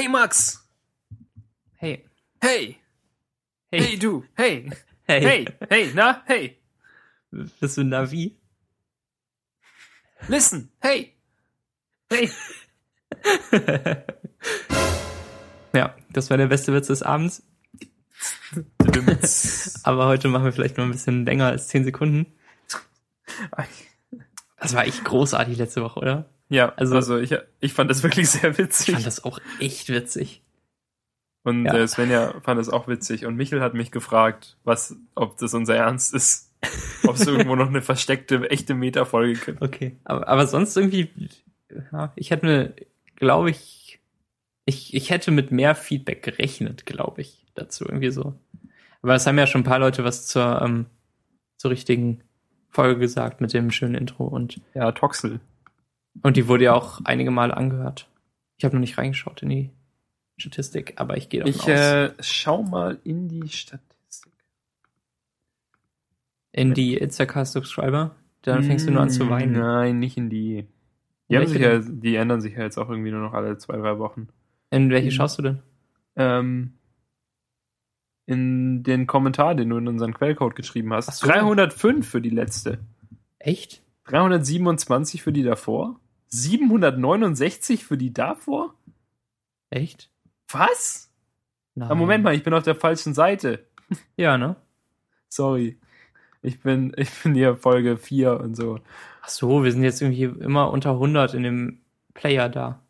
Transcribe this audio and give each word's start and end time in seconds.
Hey 0.00 0.08
Max! 0.08 0.66
Hey. 1.76 2.06
Hey! 2.40 2.78
Hey. 3.70 3.82
Hey 3.82 3.96
du! 3.98 4.24
Hey! 4.34 4.70
Hey. 5.06 5.20
Hey! 5.20 5.46
Hey! 5.68 5.92
Na? 5.92 6.22
Hey! 6.24 6.56
Bist 7.30 7.76
du 7.76 7.84
Navi? 7.84 8.34
Listen! 10.26 10.70
Hey! 10.80 11.12
Hey. 12.08 12.30
ja, 15.74 15.94
das 16.08 16.30
war 16.30 16.38
der 16.38 16.46
beste 16.46 16.72
Witz 16.72 16.86
des 16.86 17.02
Abends. 17.02 17.42
Aber 19.82 20.06
heute 20.06 20.28
machen 20.28 20.46
wir 20.46 20.52
vielleicht 20.52 20.78
noch 20.78 20.86
ein 20.86 20.92
bisschen 20.92 21.26
länger 21.26 21.48
als 21.48 21.68
10 21.68 21.84
Sekunden. 21.84 22.24
Das 24.58 24.72
war 24.72 24.86
echt 24.86 25.04
großartig 25.04 25.58
letzte 25.58 25.82
Woche, 25.82 26.00
oder? 26.00 26.30
Ja, 26.50 26.70
Also- 26.76 26.96
also, 26.96 27.16
ich, 27.18 27.34
ich 27.60 27.72
fand 27.72 27.90
das 27.90 28.02
wirklich 28.02 28.28
sehr 28.30 28.50
Ich 28.50 28.58
witzig. 28.58 28.94
fand 28.94 29.06
das 29.06 29.24
auch 29.24 29.38
echt 29.60 29.88
witzig. 29.88 30.42
Und 31.42 31.64
Ja. 31.64 31.74
äh, 31.74 31.88
Svenja 31.88 32.38
fand 32.42 32.60
es 32.60 32.68
auch 32.68 32.86
witzig. 32.86 33.24
Und 33.24 33.36
Michel 33.36 33.62
hat 33.62 33.72
mich 33.72 33.90
gefragt, 33.90 34.58
was, 34.64 34.96
ob 35.14 35.38
das 35.38 35.54
unser 35.54 35.74
Ernst 35.76 36.12
ist. 36.14 36.48
Ob 37.08 37.14
es 37.16 37.26
irgendwo 37.26 37.56
noch 37.56 37.68
eine 37.68 37.80
versteckte, 37.80 38.50
echte 38.50 38.74
Metafolge 38.74 39.32
gibt. 39.40 39.62
Okay. 39.62 39.96
Aber, 40.04 40.28
aber 40.28 40.46
sonst 40.46 40.76
irgendwie, 40.76 41.08
ja, 41.90 42.12
ich 42.16 42.30
hätte 42.30 42.44
mir, 42.44 42.74
glaube 43.16 43.48
ich, 43.48 43.98
ich, 44.66 44.92
ich 44.92 45.08
hätte 45.08 45.30
mit 45.30 45.52
mehr 45.52 45.74
Feedback 45.74 46.22
gerechnet, 46.22 46.84
glaube 46.84 47.22
ich, 47.22 47.46
dazu 47.54 47.86
irgendwie 47.86 48.10
so. 48.10 48.34
Aber 49.00 49.14
es 49.14 49.26
haben 49.26 49.38
ja 49.38 49.46
schon 49.46 49.62
ein 49.62 49.64
paar 49.64 49.78
Leute 49.78 50.04
was 50.04 50.26
zur, 50.26 50.60
ähm, 50.60 50.84
zur 51.56 51.70
richtigen 51.70 52.20
Folge 52.68 53.00
gesagt 53.00 53.40
mit 53.40 53.54
dem 53.54 53.70
schönen 53.70 53.94
Intro 53.94 54.24
und, 54.26 54.60
Ja, 54.74 54.92
Toxel. 54.92 55.40
Und 56.22 56.36
die 56.36 56.48
wurde 56.48 56.64
ja 56.64 56.74
auch 56.74 57.00
einige 57.04 57.30
Male 57.30 57.56
angehört. 57.56 58.08
Ich 58.56 58.64
habe 58.64 58.74
noch 58.76 58.80
nicht 58.80 58.98
reingeschaut 58.98 59.42
in 59.42 59.48
die 59.48 59.70
Statistik, 60.36 60.94
aber 60.96 61.16
ich 61.16 61.28
gehe 61.28 61.40
davon 61.40 61.50
Ich 61.54 61.62
aus. 61.62 61.68
äh, 61.68 62.12
schau 62.20 62.62
mal 62.62 62.98
in 63.04 63.28
die 63.28 63.48
Statistik. 63.48 64.32
in 66.52 66.74
die 66.74 66.96
Instacast 66.96 67.52
Subscriber, 67.52 68.16
dann 68.42 68.62
fängst 68.64 68.86
du 68.88 68.90
nur 68.90 69.02
an 69.02 69.10
zu 69.10 69.28
weinen. 69.30 69.52
Nein, 69.52 69.98
nicht 69.98 70.16
in 70.16 70.30
die. 70.30 70.66
Die, 71.28 71.34
In 71.36 71.60
ja, 71.60 71.78
die 71.78 72.16
ändern 72.16 72.40
sich 72.40 72.54
ja 72.54 72.62
jetzt 72.64 72.76
auch 72.76 72.90
irgendwie 72.90 73.12
nur 73.12 73.20
noch 73.20 73.34
alle 73.34 73.56
zwei, 73.58 73.76
drei 73.76 73.98
Wochen. 74.00 74.28
In 74.70 74.90
welche 74.90 75.06
Mhm. 75.08 75.12
schaust 75.12 75.38
du 75.38 75.42
denn? 75.42 75.58
Ähm, 76.16 76.72
in 78.26 78.82
den 78.82 79.06
Kommentar, 79.06 79.54
den 79.54 79.68
du 79.70 79.76
in 79.78 79.86
unseren 79.86 80.12
Quellcode 80.14 80.56
geschrieben 80.56 80.92
hast. 80.92 81.16
So. 81.18 81.26
305 81.28 82.08
für 82.08 82.20
die 82.20 82.30
letzte. 82.30 82.78
Echt? 83.38 83.82
327 84.04 85.22
für 85.22 85.32
die 85.32 85.42
davor. 85.44 85.99
769 86.30 87.84
für 87.84 87.96
die 87.98 88.12
davor? 88.12 88.74
Echt? 89.70 90.10
Was? 90.50 91.10
Nein. 91.74 91.96
Moment 91.96 92.24
mal, 92.24 92.34
ich 92.34 92.42
bin 92.42 92.54
auf 92.54 92.64
der 92.64 92.74
falschen 92.74 93.14
Seite. 93.14 93.66
Ja, 94.16 94.38
ne? 94.38 94.56
Sorry. 95.28 95.78
Ich 96.42 96.60
bin, 96.60 96.92
ich 96.96 97.10
bin 97.22 97.34
hier 97.34 97.56
Folge 97.56 97.96
4 97.96 98.40
und 98.40 98.54
so. 98.56 98.80
Ach 99.22 99.28
so, 99.28 99.62
wir 99.64 99.72
sind 99.72 99.82
jetzt 99.84 100.00
irgendwie 100.00 100.24
immer 100.42 100.70
unter 100.70 100.92
100 100.92 101.34
in 101.34 101.42
dem 101.42 101.80
Player 102.14 102.48
da. 102.48 102.80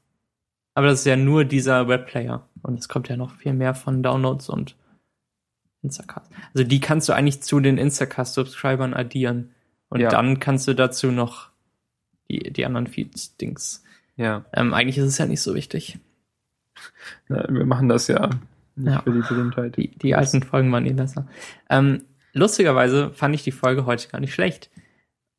Aber 0.75 0.87
das 0.87 1.01
ist 1.01 1.07
ja 1.07 1.17
nur 1.17 1.45
dieser 1.45 1.89
Webplayer. 1.89 2.49
Und 2.63 2.79
es 2.79 2.89
kommt 2.89 3.09
ja 3.09 3.17
noch 3.17 3.35
viel 3.35 3.53
mehr 3.53 3.75
von 3.75 4.03
Downloads 4.03 4.49
und 4.49 4.77
Instacast. 5.83 6.31
Also 6.55 6.65
die 6.65 6.81
kannst 6.81 7.09
du 7.09 7.13
eigentlich 7.13 7.43
zu 7.43 7.61
den 7.61 7.79
Instacast-Subscribern 7.79 8.95
addieren. 8.95 9.53
Und 9.89 10.01
Ja. 10.01 10.11
dann 10.11 10.39
kannst 10.39 10.69
du 10.69 10.75
dazu 10.75 11.11
noch 11.11 11.50
die, 12.31 12.53
die 12.53 12.65
anderen 12.67 12.87
Feeds-Dings. 12.87 13.83
Ja. 14.17 14.45
Ähm, 14.53 14.75
eigentlich 14.75 14.99
ist 14.99 15.07
es 15.07 15.19
ja 15.19 15.27
nicht 15.27 15.41
so 15.41 15.55
wichtig. 15.55 15.99
Ja, 17.29 17.45
Wir 17.49 17.65
machen 17.67 17.89
das 17.89 18.07
ja 18.09 18.31
nicht 18.77 18.93
Ja. 18.95 19.03
für 19.03 19.13
die 19.13 19.21
Berühmtheit. 19.21 19.77
Die, 19.77 19.89
die 19.99 20.15
alten 20.15 20.43
Folgen 20.43 20.71
waren 20.73 20.87
eh 20.87 20.93
besser. 20.93 21.27
Ähm, 21.69 22.05
lustigerweise 22.33 23.11
fand 23.13 23.35
ich 23.35 23.43
die 23.43 23.53
Folge 23.53 23.87
heute 23.87 24.09
gar 24.09 24.21
nicht 24.21 24.35
schlecht. 24.35 24.71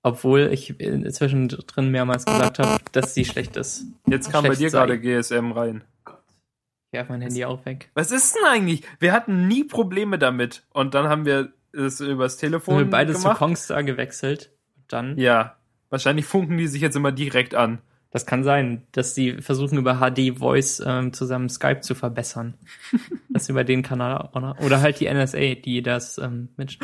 Obwohl 0.04 0.50
ich 0.52 0.80
inzwischen 0.80 1.48
drin 1.48 1.90
mehrmals 1.92 2.26
gesagt 2.26 2.58
habe, 2.58 2.84
dass 2.92 3.14
sie 3.14 3.24
schlecht 3.24 3.56
ist. 3.56 3.86
Jetzt 4.08 4.32
kam 4.32 4.42
bei 4.44 4.48
schlecht 4.50 4.62
dir 4.62 4.70
sei. 4.72 4.80
gerade 4.80 5.00
GSM 5.00 5.52
rein. 5.52 5.84
Ich 6.08 6.98
werf 6.98 7.08
mein 7.10 7.22
Handy 7.22 7.46
auch 7.46 7.64
weg. 7.66 7.92
Was 7.94 8.10
ist 8.12 8.36
denn 8.36 8.44
eigentlich? 8.50 8.82
Wir 9.00 9.14
hatten 9.14 9.48
nie 9.48 9.64
Probleme 9.64 10.18
damit. 10.18 10.64
Und 10.74 10.96
dann 10.96 11.08
haben 11.08 11.26
wir 11.26 11.54
es 11.72 12.00
übers 12.02 12.38
Telefon 12.38 12.80
wir 12.80 12.90
beide 12.90 13.14
zu 13.14 13.22
gemacht. 13.22 13.38
Kongstar 13.38 13.84
gewechselt. 13.84 14.50
Dann, 14.88 15.18
Ja. 15.20 15.56
Wahrscheinlich 15.92 16.26
funken 16.26 16.58
die 16.58 16.68
sich 16.68 16.82
jetzt 16.82 16.96
immer 16.96 17.12
direkt 17.12 17.54
an. 17.54 17.80
das 18.10 18.26
kann 18.26 18.44
sein, 18.44 18.84
dass 18.94 19.14
die 19.14 19.42
versuchen 19.42 19.78
über 19.78 19.96
HD 20.00 20.38
Voice 20.40 20.82
ähm, 20.86 21.14
zusammen 21.14 21.48
Skype 21.50 21.82
zu 21.82 21.94
verbessern. 21.96 22.56
das 23.30 23.48
über 23.50 23.64
den 23.64 23.84
Kanal 23.84 24.30
oder, 24.34 24.60
oder 24.60 24.82
halt 24.82 25.00
die 25.00 25.08
NSA, 25.14 25.56
die 25.56 25.82
das 25.84 26.18
ähm, 26.18 26.50
mit. 26.58 26.80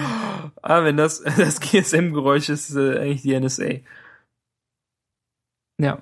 Ah, 0.61 0.83
wenn 0.83 0.97
das 0.97 1.21
das 1.37 1.59
GSM-Geräusch 1.59 2.49
ist, 2.49 2.75
äh, 2.75 2.99
eigentlich 2.99 3.23
die 3.23 3.39
NSA. 3.39 3.79
Ja. 5.79 6.01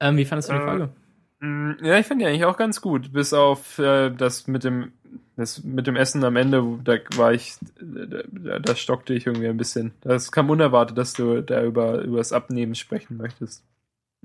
Ähm, 0.00 0.16
wie 0.16 0.24
fandest 0.24 0.48
du 0.50 0.54
die 0.54 0.58
Äh, 0.58 0.64
Folge? 0.64 0.90
Mm, 1.40 1.72
Ja, 1.82 1.98
ich 1.98 2.06
finde 2.06 2.24
die 2.24 2.30
eigentlich 2.30 2.44
auch 2.44 2.56
ganz 2.56 2.80
gut. 2.80 3.12
Bis 3.12 3.32
auf 3.32 3.78
äh, 3.78 4.10
das 4.10 4.46
mit 4.46 4.64
dem 4.64 4.92
das 5.36 5.64
mit 5.64 5.86
dem 5.86 5.96
Essen 5.96 6.24
am 6.24 6.36
Ende, 6.36 6.62
da 6.84 6.96
war 7.16 7.32
ich, 7.32 7.56
da, 7.80 8.58
da 8.58 8.76
stockte 8.76 9.14
ich 9.14 9.26
irgendwie 9.26 9.48
ein 9.48 9.56
bisschen. 9.56 9.92
Das 10.00 10.32
kam 10.32 10.50
unerwartet, 10.50 10.96
dass 10.98 11.12
du 11.12 11.42
da 11.42 11.62
über, 11.62 12.00
über 12.02 12.18
das 12.18 12.32
Abnehmen 12.32 12.74
sprechen 12.74 13.16
möchtest. 13.16 13.64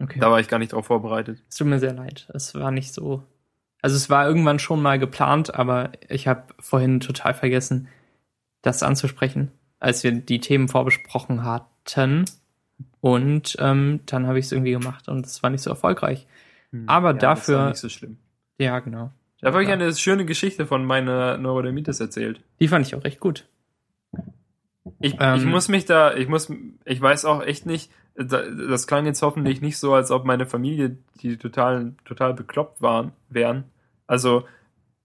Okay. 0.02 0.20
Da 0.20 0.32
war 0.32 0.40
ich 0.40 0.48
gar 0.48 0.60
nicht 0.60 0.74
drauf 0.74 0.88
vorbereitet. 0.88 1.44
Es 1.50 1.58
tut 1.58 1.68
mir 1.68 1.80
sehr 1.80 1.94
leid. 1.94 2.28
Es 2.34 2.56
war 2.56 2.72
nicht 2.72 2.94
so. 2.94 3.24
Also 3.82 3.96
es 3.96 4.10
war 4.10 4.28
irgendwann 4.28 4.60
schon 4.60 4.82
mal 4.82 5.00
geplant, 5.00 5.56
aber 5.56 5.92
ich 6.08 6.28
habe 6.28 6.44
vorhin 6.60 7.00
total 7.00 7.34
vergessen, 7.34 7.88
das 8.62 8.84
anzusprechen, 8.84 9.52
als 9.80 10.04
wir 10.04 10.12
die 10.12 10.40
Themen 10.40 10.68
vorbesprochen 10.68 11.44
hatten. 11.44 12.26
Und 13.00 13.58
ähm, 13.60 14.02
dann 14.06 14.28
habe 14.28 14.40
ich 14.40 14.46
es 14.46 14.52
irgendwie 14.52 14.72
gemacht 14.72 15.08
und 15.08 15.26
es 15.26 15.42
war 15.42 15.50
nicht 15.50 15.62
so 15.64 15.70
erfolgreich. 15.72 16.28
Hm. 16.72 16.88
Aber 16.88 17.14
das 17.14 17.40
dafür- 17.40 17.58
war 17.58 17.70
nicht 17.70 17.80
so 17.80 17.90
schlimm. 17.90 18.18
Ja, 18.60 18.80
genau. 18.80 19.12
Da 19.42 19.48
habe 19.52 19.64
ich 19.64 19.68
Ja. 19.70 19.74
eine 19.76 19.94
schöne 19.96 20.26
Geschichte 20.26 20.66
von 20.68 20.86
meiner 20.86 21.38
Neurodermitis 21.38 22.00
erzählt. 22.00 22.42
Die 22.60 22.68
fand 22.68 22.86
ich 22.88 22.96
auch 22.96 23.04
echt 23.04 23.20
gut. 23.20 23.48
Ich, 25.00 25.16
Ähm. 25.20 25.36
ich 25.36 25.46
muss 25.46 25.68
mich 25.68 25.86
da, 25.86 26.14
ich 26.16 26.28
muss, 26.28 26.52
ich 26.86 27.02
weiß 27.02 27.26
auch 27.26 27.42
echt 27.44 27.66
nicht, 27.66 27.92
da- 28.16 28.44
das 28.44 28.88
klang 28.88 29.06
jetzt 29.06 29.22
hoffentlich 29.22 29.62
nicht 29.62 29.78
so, 29.78 29.94
als 29.94 30.12
ob 30.12 30.26
meine 30.26 30.46
Familie, 30.46 30.98
die 31.22 31.38
total, 31.38 31.94
total 32.06 32.34
bekloppt 32.34 32.82
waren, 32.82 33.12
wären. 33.30 33.64
Also, 34.08 34.46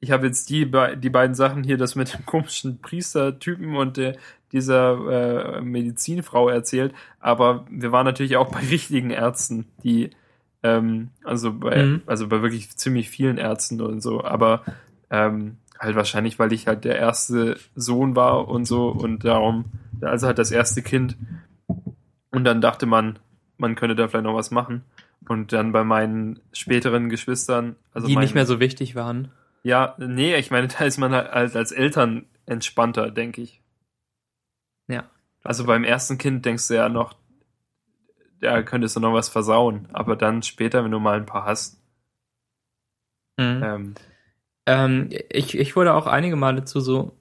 ich 0.00 0.10
habe 0.10 0.26
jetzt 0.26 0.50
die, 0.50 0.70
die 0.96 1.10
beiden 1.10 1.34
Sachen 1.34 1.62
hier, 1.64 1.78
das 1.78 1.94
mit 1.94 2.12
dem 2.12 2.26
komischen 2.26 2.80
Priestertypen 2.80 3.76
und 3.76 3.96
der, 3.96 4.16
dieser 4.52 5.56
äh, 5.58 5.60
Medizinfrau 5.62 6.48
erzählt, 6.48 6.94
aber 7.20 7.66
wir 7.70 7.92
waren 7.92 8.04
natürlich 8.04 8.36
auch 8.36 8.50
bei 8.52 8.60
richtigen 8.70 9.10
Ärzten, 9.10 9.66
die, 9.82 10.10
ähm, 10.66 11.10
also 11.24 11.52
bei, 11.52 11.82
Mhm. 11.82 12.02
also 12.06 12.28
bei 12.28 12.42
wirklich 12.42 12.76
ziemlich 12.76 13.08
vielen 13.10 13.38
Ärzten 13.38 13.80
und 13.80 14.00
so, 14.00 14.24
aber 14.24 14.62
ähm, 15.10 15.58
halt 15.78 15.94
wahrscheinlich, 15.96 16.38
weil 16.38 16.52
ich 16.52 16.66
halt 16.66 16.84
der 16.84 16.98
erste 16.98 17.56
Sohn 17.74 18.16
war 18.16 18.48
und 18.48 18.64
so 18.64 18.88
und 18.88 19.24
darum, 19.24 19.66
also 20.00 20.26
halt 20.26 20.38
das 20.38 20.50
erste 20.50 20.82
Kind. 20.82 21.16
Und 22.30 22.44
dann 22.44 22.60
dachte 22.60 22.86
man, 22.86 23.18
man 23.58 23.74
könnte 23.74 23.94
da 23.96 24.08
vielleicht 24.08 24.24
noch 24.24 24.34
was 24.34 24.50
machen. 24.50 24.82
Und 25.28 25.52
dann 25.52 25.72
bei 25.72 25.84
meinen 25.84 26.40
späteren 26.52 27.08
Geschwistern, 27.08 27.76
also 27.92 28.06
die 28.06 28.14
mein, 28.14 28.22
nicht 28.22 28.34
mehr 28.34 28.46
so 28.46 28.60
wichtig 28.60 28.94
waren. 28.94 29.30
Ja, 29.62 29.94
nee, 29.98 30.36
ich 30.36 30.50
meine, 30.50 30.68
da 30.78 30.84
ist 30.84 30.98
man 30.98 31.12
halt 31.12 31.30
als, 31.30 31.56
als 31.56 31.72
Eltern 31.72 32.26
entspannter, 32.46 33.10
denke 33.10 33.42
ich. 33.42 33.60
Ja. 34.88 35.04
Also 35.42 35.64
beim 35.64 35.84
ersten 35.84 36.18
Kind 36.18 36.44
denkst 36.44 36.68
du 36.68 36.74
ja 36.74 36.88
noch, 36.88 37.14
da 38.40 38.62
könntest 38.62 38.96
du 38.96 39.00
noch 39.00 39.12
was 39.12 39.28
versauen. 39.28 39.88
Aber 39.92 40.16
dann 40.16 40.42
später, 40.42 40.84
wenn 40.84 40.90
du 40.90 41.00
mal 41.00 41.16
ein 41.16 41.26
paar 41.26 41.44
hast, 41.44 41.80
Mhm. 43.38 43.62
ähm, 43.62 43.94
Ähm, 44.68 45.10
ich, 45.30 45.56
ich 45.56 45.76
wurde 45.76 45.94
auch 45.94 46.06
einige 46.08 46.34
Male 46.36 46.64
zu 46.64 46.80
so 46.80 47.12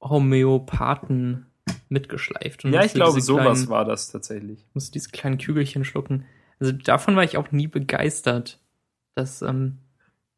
Homöopathen 0.00 1.46
mitgeschleift. 1.88 2.64
und 2.64 2.72
ja, 2.72 2.82
ich 2.84 2.94
glaube, 2.94 3.20
sowas 3.20 3.42
kleinen- 3.58 3.68
war 3.68 3.84
das 3.84 4.10
tatsächlich. 4.10 4.64
musste 4.74 4.92
diese 4.92 5.10
kleinen 5.10 5.38
Kügelchen 5.38 5.84
schlucken. 5.84 6.24
Also 6.60 6.72
davon 6.72 7.14
war 7.16 7.24
ich 7.24 7.36
auch 7.36 7.50
nie 7.52 7.66
begeistert. 7.66 8.58
Das, 9.14 9.42
ähm, 9.42 9.78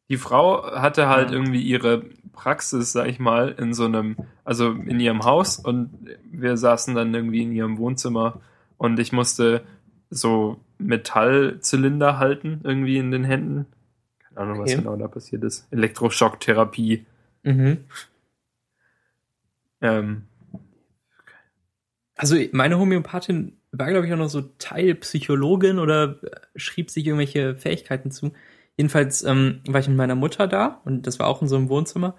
Die 0.09 0.17
Frau 0.17 0.63
hatte 0.71 1.07
halt 1.09 1.29
Ja. 1.31 1.35
irgendwie 1.35 1.61
ihre 1.61 1.99
Praxis, 2.31 2.91
sag 2.93 3.07
ich 3.07 3.19
mal, 3.19 3.49
in 3.49 3.73
so 3.73 3.85
einem, 3.85 4.15
also 4.45 4.71
in 4.71 4.99
ihrem 4.99 5.23
Haus 5.25 5.59
und 5.59 5.91
wir 6.31 6.55
saßen 6.57 6.95
dann 6.95 7.13
irgendwie 7.13 7.43
in 7.43 7.51
ihrem 7.51 7.77
Wohnzimmer 7.77 8.39
und 8.77 8.99
ich 8.99 9.11
musste 9.11 9.65
so 10.09 10.59
Metallzylinder 10.77 12.17
halten 12.19 12.61
irgendwie 12.63 12.97
in 12.97 13.11
den 13.11 13.23
Händen. 13.23 13.65
Keine 14.19 14.39
Ahnung, 14.41 14.59
was 14.59 14.71
Okay. 14.71 14.81
genau 14.81 14.95
da 14.95 15.07
passiert 15.07 15.43
ist. 15.43 15.67
Elektroschocktherapie. 15.71 17.05
mhm. 17.43 17.77
Ähm, 19.81 20.23
Also 22.15 22.35
meine 22.51 22.79
Homöopathin 22.79 23.57
war, 23.71 23.89
glaube 23.89 24.07
ich, 24.07 24.13
auch 24.13 24.17
noch 24.17 24.29
so 24.29 24.41
Teilpsychologin 24.41 25.77
oder 25.77 26.17
äh, 26.23 26.29
schrieb 26.55 26.89
sich 26.89 27.05
irgendwelche 27.05 27.55
Fähigkeiten 27.55 28.09
zu. 28.11 28.31
Jedenfalls 28.75 29.23
ähm, 29.23 29.61
war 29.67 29.79
ich 29.79 29.87
mit 29.87 29.97
meiner 29.97 30.15
Mutter 30.15 30.47
da 30.47 30.81
und 30.85 31.05
das 31.07 31.19
war 31.19 31.27
auch 31.27 31.41
in 31.41 31.47
so 31.47 31.55
einem 31.57 31.69
Wohnzimmer. 31.69 32.15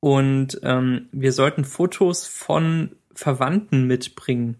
Und 0.00 0.60
ähm, 0.62 1.08
wir 1.12 1.32
sollten 1.32 1.64
Fotos 1.64 2.26
von 2.26 2.96
Verwandten 3.14 3.86
mitbringen, 3.86 4.56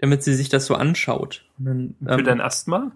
damit 0.00 0.24
sie 0.24 0.34
sich 0.34 0.48
das 0.48 0.66
so 0.66 0.74
anschaut. 0.74 1.44
Und 1.58 1.64
dann, 1.66 1.94
Für 2.02 2.18
ähm, 2.18 2.24
dein 2.24 2.40
Asthma? 2.40 2.92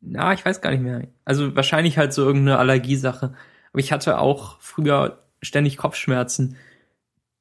na, 0.00 0.32
ich 0.32 0.44
weiß 0.44 0.60
gar 0.60 0.70
nicht 0.70 0.82
mehr. 0.82 1.06
Also 1.24 1.54
wahrscheinlich 1.54 1.98
halt 1.98 2.12
so 2.12 2.24
irgendeine 2.24 2.58
Allergiesache. 2.58 3.34
Aber 3.72 3.80
ich 3.80 3.92
hatte 3.92 4.18
auch 4.18 4.60
früher 4.60 5.22
ständig 5.42 5.76
Kopfschmerzen. 5.76 6.56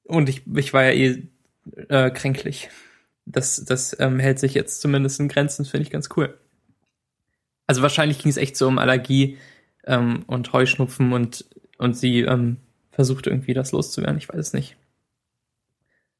Und 0.03 0.29
ich, 0.29 0.43
ich 0.55 0.73
war 0.73 0.83
ja 0.83 0.91
eh 0.91 1.23
äh, 1.87 2.11
kränklich. 2.11 2.69
Das, 3.25 3.63
das 3.63 3.95
ähm, 3.99 4.19
hält 4.19 4.39
sich 4.39 4.53
jetzt 4.53 4.81
zumindest 4.81 5.19
in 5.19 5.29
Grenzen, 5.29 5.65
finde 5.65 5.83
ich 5.83 5.91
ganz 5.91 6.09
cool. 6.17 6.37
Also 7.67 7.81
wahrscheinlich 7.81 8.19
ging 8.19 8.29
es 8.29 8.37
echt 8.37 8.57
so 8.57 8.67
um 8.67 8.79
Allergie 8.79 9.37
ähm, 9.85 10.23
und 10.25 10.51
Heuschnupfen 10.51 11.13
und, 11.13 11.45
und 11.77 11.95
sie 11.95 12.21
ähm, 12.21 12.57
versucht 12.91 13.27
irgendwie 13.27 13.53
das 13.53 13.71
loszuwerden. 13.71 14.17
Ich 14.17 14.27
weiß 14.27 14.39
es 14.39 14.53
nicht. 14.53 14.75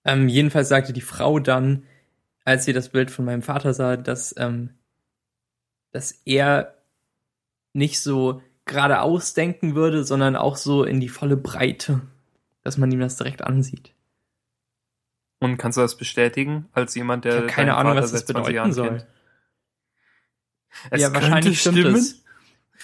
Ähm, 0.06 0.30
jedenfalls 0.30 0.69
sagte 0.69 0.94
die 0.94 1.01
Frau 1.01 1.40
dann, 1.40 1.84
als 2.50 2.66
sie 2.66 2.74
das 2.74 2.90
Bild 2.90 3.12
von 3.12 3.25
meinem 3.25 3.44
Vater 3.44 3.75
sah, 3.75 3.96
dass, 3.96 4.34
ähm, 4.36 4.72
dass 5.92 6.12
er 6.25 6.74
nicht 7.74 8.01
so 8.01 8.42
geradeaus 8.66 9.36
denken 9.36 9.75
würde, 9.75 10.04
sondern 10.04 10.36
auch 10.36 10.57
so 10.57 10.84
in 10.84 11.00
die 11.00 11.10
volle 11.10 11.38
Breite, 11.38 12.01
dass 12.63 12.78
man 12.78 12.92
ihm 12.92 13.01
das 13.01 13.18
direkt 13.18 13.44
ansieht. 13.44 13.94
Und 15.38 15.57
kannst 15.57 15.78
du 15.78 15.81
das 15.81 15.96
bestätigen, 15.96 16.68
als 16.74 16.96
jemand, 16.96 17.24
der 17.24 17.46
keine 17.46 17.75
Ahnung, 17.75 17.94
Vater 17.94 18.04
was 18.04 18.12
das 18.12 18.22
seit 18.22 18.30
20 18.30 18.36
bedeuten 18.36 18.56
Jahren 18.56 18.74
soll. 18.74 18.88
kennt? 18.90 19.07
Es 20.90 21.01
ja, 21.01 21.13
wahrscheinlich 21.13 21.62
stimmt 21.62 21.78
stimmen. 21.78 21.96
es. 21.96 22.24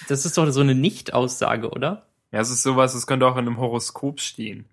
Das 0.07 0.25
ist 0.27 0.37
doch 0.37 0.47
so 0.51 0.61
eine 0.61 0.75
Nicht-Aussage, 0.75 1.71
oder? 1.71 2.05
Ja, 2.31 2.39
es 2.39 2.51
ist 2.51 2.61
sowas, 2.61 2.93
es 2.93 3.07
könnte 3.07 3.25
auch 3.25 3.37
in 3.37 3.47
einem 3.47 3.57
Horoskop 3.57 4.19
stehen. 4.19 4.65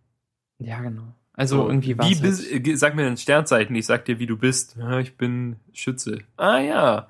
Ja, 0.58 0.80
genau. 0.80 1.14
Also 1.34 1.66
irgendwie 1.66 1.96
war 1.96 2.08
wie 2.08 2.14
bist, 2.14 2.50
äh, 2.50 2.76
Sag 2.76 2.94
mir 2.94 3.06
ein 3.06 3.16
Sternzeichen, 3.16 3.74
ich 3.74 3.86
sag 3.86 4.04
dir, 4.04 4.18
wie 4.18 4.26
du 4.26 4.36
bist. 4.36 4.76
Ja, 4.76 4.98
ich 5.00 5.16
bin 5.16 5.56
Schütze. 5.72 6.18
Ah 6.36 6.58
ja. 6.58 7.08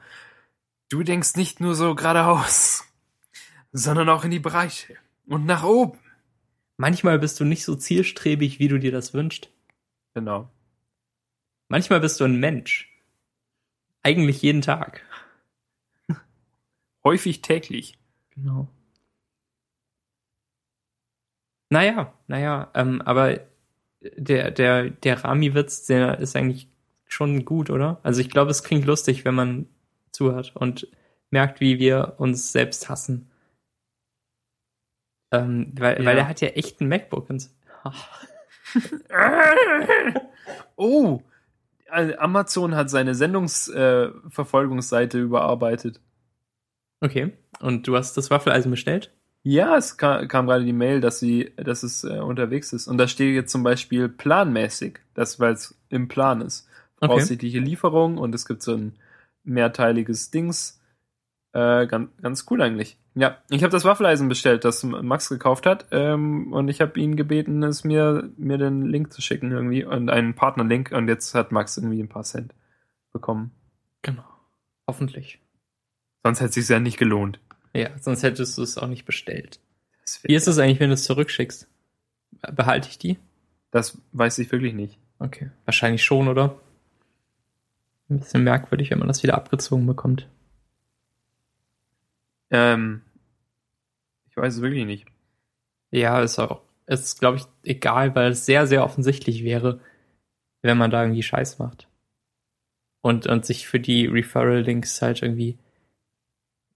Du 0.89 1.03
denkst 1.03 1.37
nicht 1.37 1.61
nur 1.61 1.75
so 1.75 1.95
geradeaus, 1.95 2.85
sondern 3.73 4.09
auch 4.09 4.25
in 4.25 4.31
die 4.31 4.39
Bereiche. 4.39 4.97
Und 5.27 5.47
nach 5.47 5.65
oben. 5.65 5.99
Manchmal 6.77 7.19
bist 7.19 7.39
du 7.39 7.45
nicht 7.45 7.65
so 7.65 7.75
zielstrebig, 7.75 8.59
wie 8.59 8.69
du 8.69 8.79
dir 8.79 8.93
das 8.93 9.15
wünschst. 9.15 9.51
Genau. 10.15 10.51
Manchmal 11.69 12.01
bist 12.01 12.21
du 12.21 12.25
ein 12.25 12.39
Mensch. 12.39 12.89
Eigentlich 14.03 14.43
jeden 14.43 14.63
Tag. 14.63 15.03
Häufig 17.05 17.41
täglich. 17.43 17.99
Genau. 18.31 18.69
Naja, 21.71 22.13
naja, 22.27 22.71
ähm, 22.75 23.01
aber 23.03 23.41
der, 24.17 24.51
der, 24.51 24.91
der 24.91 25.25
Rami-Witz, 25.25 25.87
der 25.87 26.19
ist 26.19 26.35
eigentlich 26.37 26.69
schon 27.07 27.45
gut, 27.45 27.71
oder? 27.71 28.01
Also 28.03 28.21
ich 28.21 28.31
glaube, 28.31 28.51
es 28.51 28.65
klingt 28.65 28.87
lustig, 28.87 29.25
wenn 29.25 29.35
man 29.35 29.67
zuhört 30.13 30.53
und 30.57 30.89
merkt, 31.31 31.61
wie 31.61 31.79
wir 31.79 32.15
uns 32.19 32.53
selbst 32.53 32.89
hassen. 32.89 33.31
Ähm, 35.31 35.73
weil, 35.77 36.01
Ja. 36.01 36.05
weil 36.07 36.19
er 36.19 36.29
hat 36.29 36.41
ja 36.41 36.49
echt 36.49 36.81
ein 36.81 36.89
MacBook. 36.89 37.29
Oh, 40.77 41.21
äh, 41.91 42.15
Amazon 42.17 42.75
hat 42.75 42.91
seine 42.91 43.15
Sendungsverfolgungsseite 43.15 45.19
äh, 45.19 45.21
überarbeitet. 45.21 46.01
Okay. 47.01 47.33
Und 47.61 47.87
du 47.87 47.97
hast 47.97 48.17
das 48.17 48.31
Waffeleisen 48.31 48.71
bestellt? 48.71 49.13
Ja, 49.45 49.77
es 49.77 49.97
kam, 49.97 50.29
kam 50.29 50.47
gerade 50.47 50.65
die 50.65 50.73
Mail, 50.73 51.01
dass 51.01 51.19
sie, 51.19 51.53
dass 51.57 51.83
es 51.83 52.05
äh, 52.05 52.21
unterwegs 52.21 52.73
ist. 52.73 52.87
Und 52.87 52.99
da 52.99 53.09
steht 53.09 53.35
jetzt 53.35 53.51
zum 53.51 53.65
Beispiel 53.65 54.09
planmäßig, 54.09 55.01
das 55.15 55.41
weil 55.41 55.55
es 55.55 55.75
im 55.89 56.09
Plan 56.09 56.41
ist. 56.41 56.69
Okay. 56.97 57.09
Voraussichtliche 57.09 57.59
Lieferung 57.59 58.19
und 58.19 58.35
es 58.35 58.47
gibt 58.47 58.63
so 58.63 58.75
ein 58.75 58.95
mehrteiliges 59.43 60.31
Dings. 60.31 60.81
Äh, 61.53 61.87
ganz, 61.87 62.11
ganz 62.23 62.47
cool 62.51 62.63
eigentlich. 62.63 62.97
Ja, 63.15 63.39
ich 63.51 63.63
habe 63.63 63.73
das 63.73 63.85
Waffeleisen 63.85 64.29
bestellt, 64.29 64.65
das 64.65 64.85
Max 64.85 65.29
gekauft 65.29 65.67
hat. 65.67 65.87
Ähm, 65.91 66.53
und 66.53 66.69
ich 66.69 66.81
habe 66.81 66.99
ihn 66.99 67.17
gebeten, 67.17 67.63
es 67.65 67.85
mir, 67.85 68.31
mir 68.37 68.59
den 68.59 68.87
Link 68.87 69.13
zu 69.13 69.21
schicken 69.21 69.51
irgendwie 69.51 69.85
und 69.85 70.09
einen 70.09 70.35
Partnerlink. 70.35 70.93
Und 70.93 71.09
jetzt 71.09 71.35
hat 71.35 71.51
Max 71.51 71.77
irgendwie 71.77 72.01
ein 72.01 72.09
paar 72.09 72.23
Cent 72.23 72.55
bekommen. 73.13 73.51
Genau. 74.03 74.25
Hoffentlich. 74.87 75.41
Sonst 76.25 76.41
hätte 76.41 76.51
es 76.51 76.55
sich 76.55 76.69
ja 76.69 76.79
nicht 76.79 76.99
gelohnt. 76.99 77.41
Ja, 77.75 77.91
sonst 78.01 78.23
hättest 78.23 78.59
du 78.59 78.63
es 78.63 78.79
auch 78.79 78.89
nicht 78.89 79.05
bestellt. 79.05 79.61
Wie 80.23 80.35
ist 80.35 80.47
es 80.47 80.59
eigentlich, 80.59 80.81
wenn 80.81 80.91
du 80.91 80.95
es 80.95 81.05
zurückschickst? 81.05 81.69
Behalte 82.53 82.89
ich 82.89 82.99
die? 82.99 83.19
das 83.73 83.99
weiß 84.13 84.39
ich 84.39 84.53
wirklich 84.53 84.75
nicht. 84.75 84.99
Okay. 85.19 85.51
Wahrscheinlich 85.65 86.05
schon, 86.05 86.29
oder? 86.29 86.61
Ein 88.09 88.21
bisschen 88.21 88.45
merkwürdig, 88.45 88.91
wenn 88.91 88.99
man 88.99 89.09
das 89.09 89.23
wieder 89.23 89.35
abgezogen 89.35 89.87
bekommt. 89.87 90.29
Ähm, 92.51 93.01
ich 94.29 94.37
weiß 94.37 94.57
es 94.57 94.63
wirklich 94.63 94.85
nicht. 94.85 95.07
Ja, 95.91 96.21
ist 96.21 96.39
auch, 96.39 96.61
ist, 96.87 97.19
glaube 97.19 97.39
ich, 97.39 97.45
egal, 97.65 98.15
weil 98.15 98.33
es 98.33 98.45
sehr, 98.45 98.67
sehr 98.67 98.85
offensichtlich 98.85 99.43
wäre, 99.43 99.81
wenn 100.61 100.77
man 100.77 100.91
da 100.91 101.03
irgendwie 101.03 101.23
Scheiß 101.23 101.59
macht. 101.59 101.89
Und, 103.01 103.27
und 103.27 103.47
sich 103.47 103.67
für 103.67 103.81
die 103.81 104.07
Referral-Links 104.07 105.01
halt 105.01 105.23
irgendwie, 105.23 105.57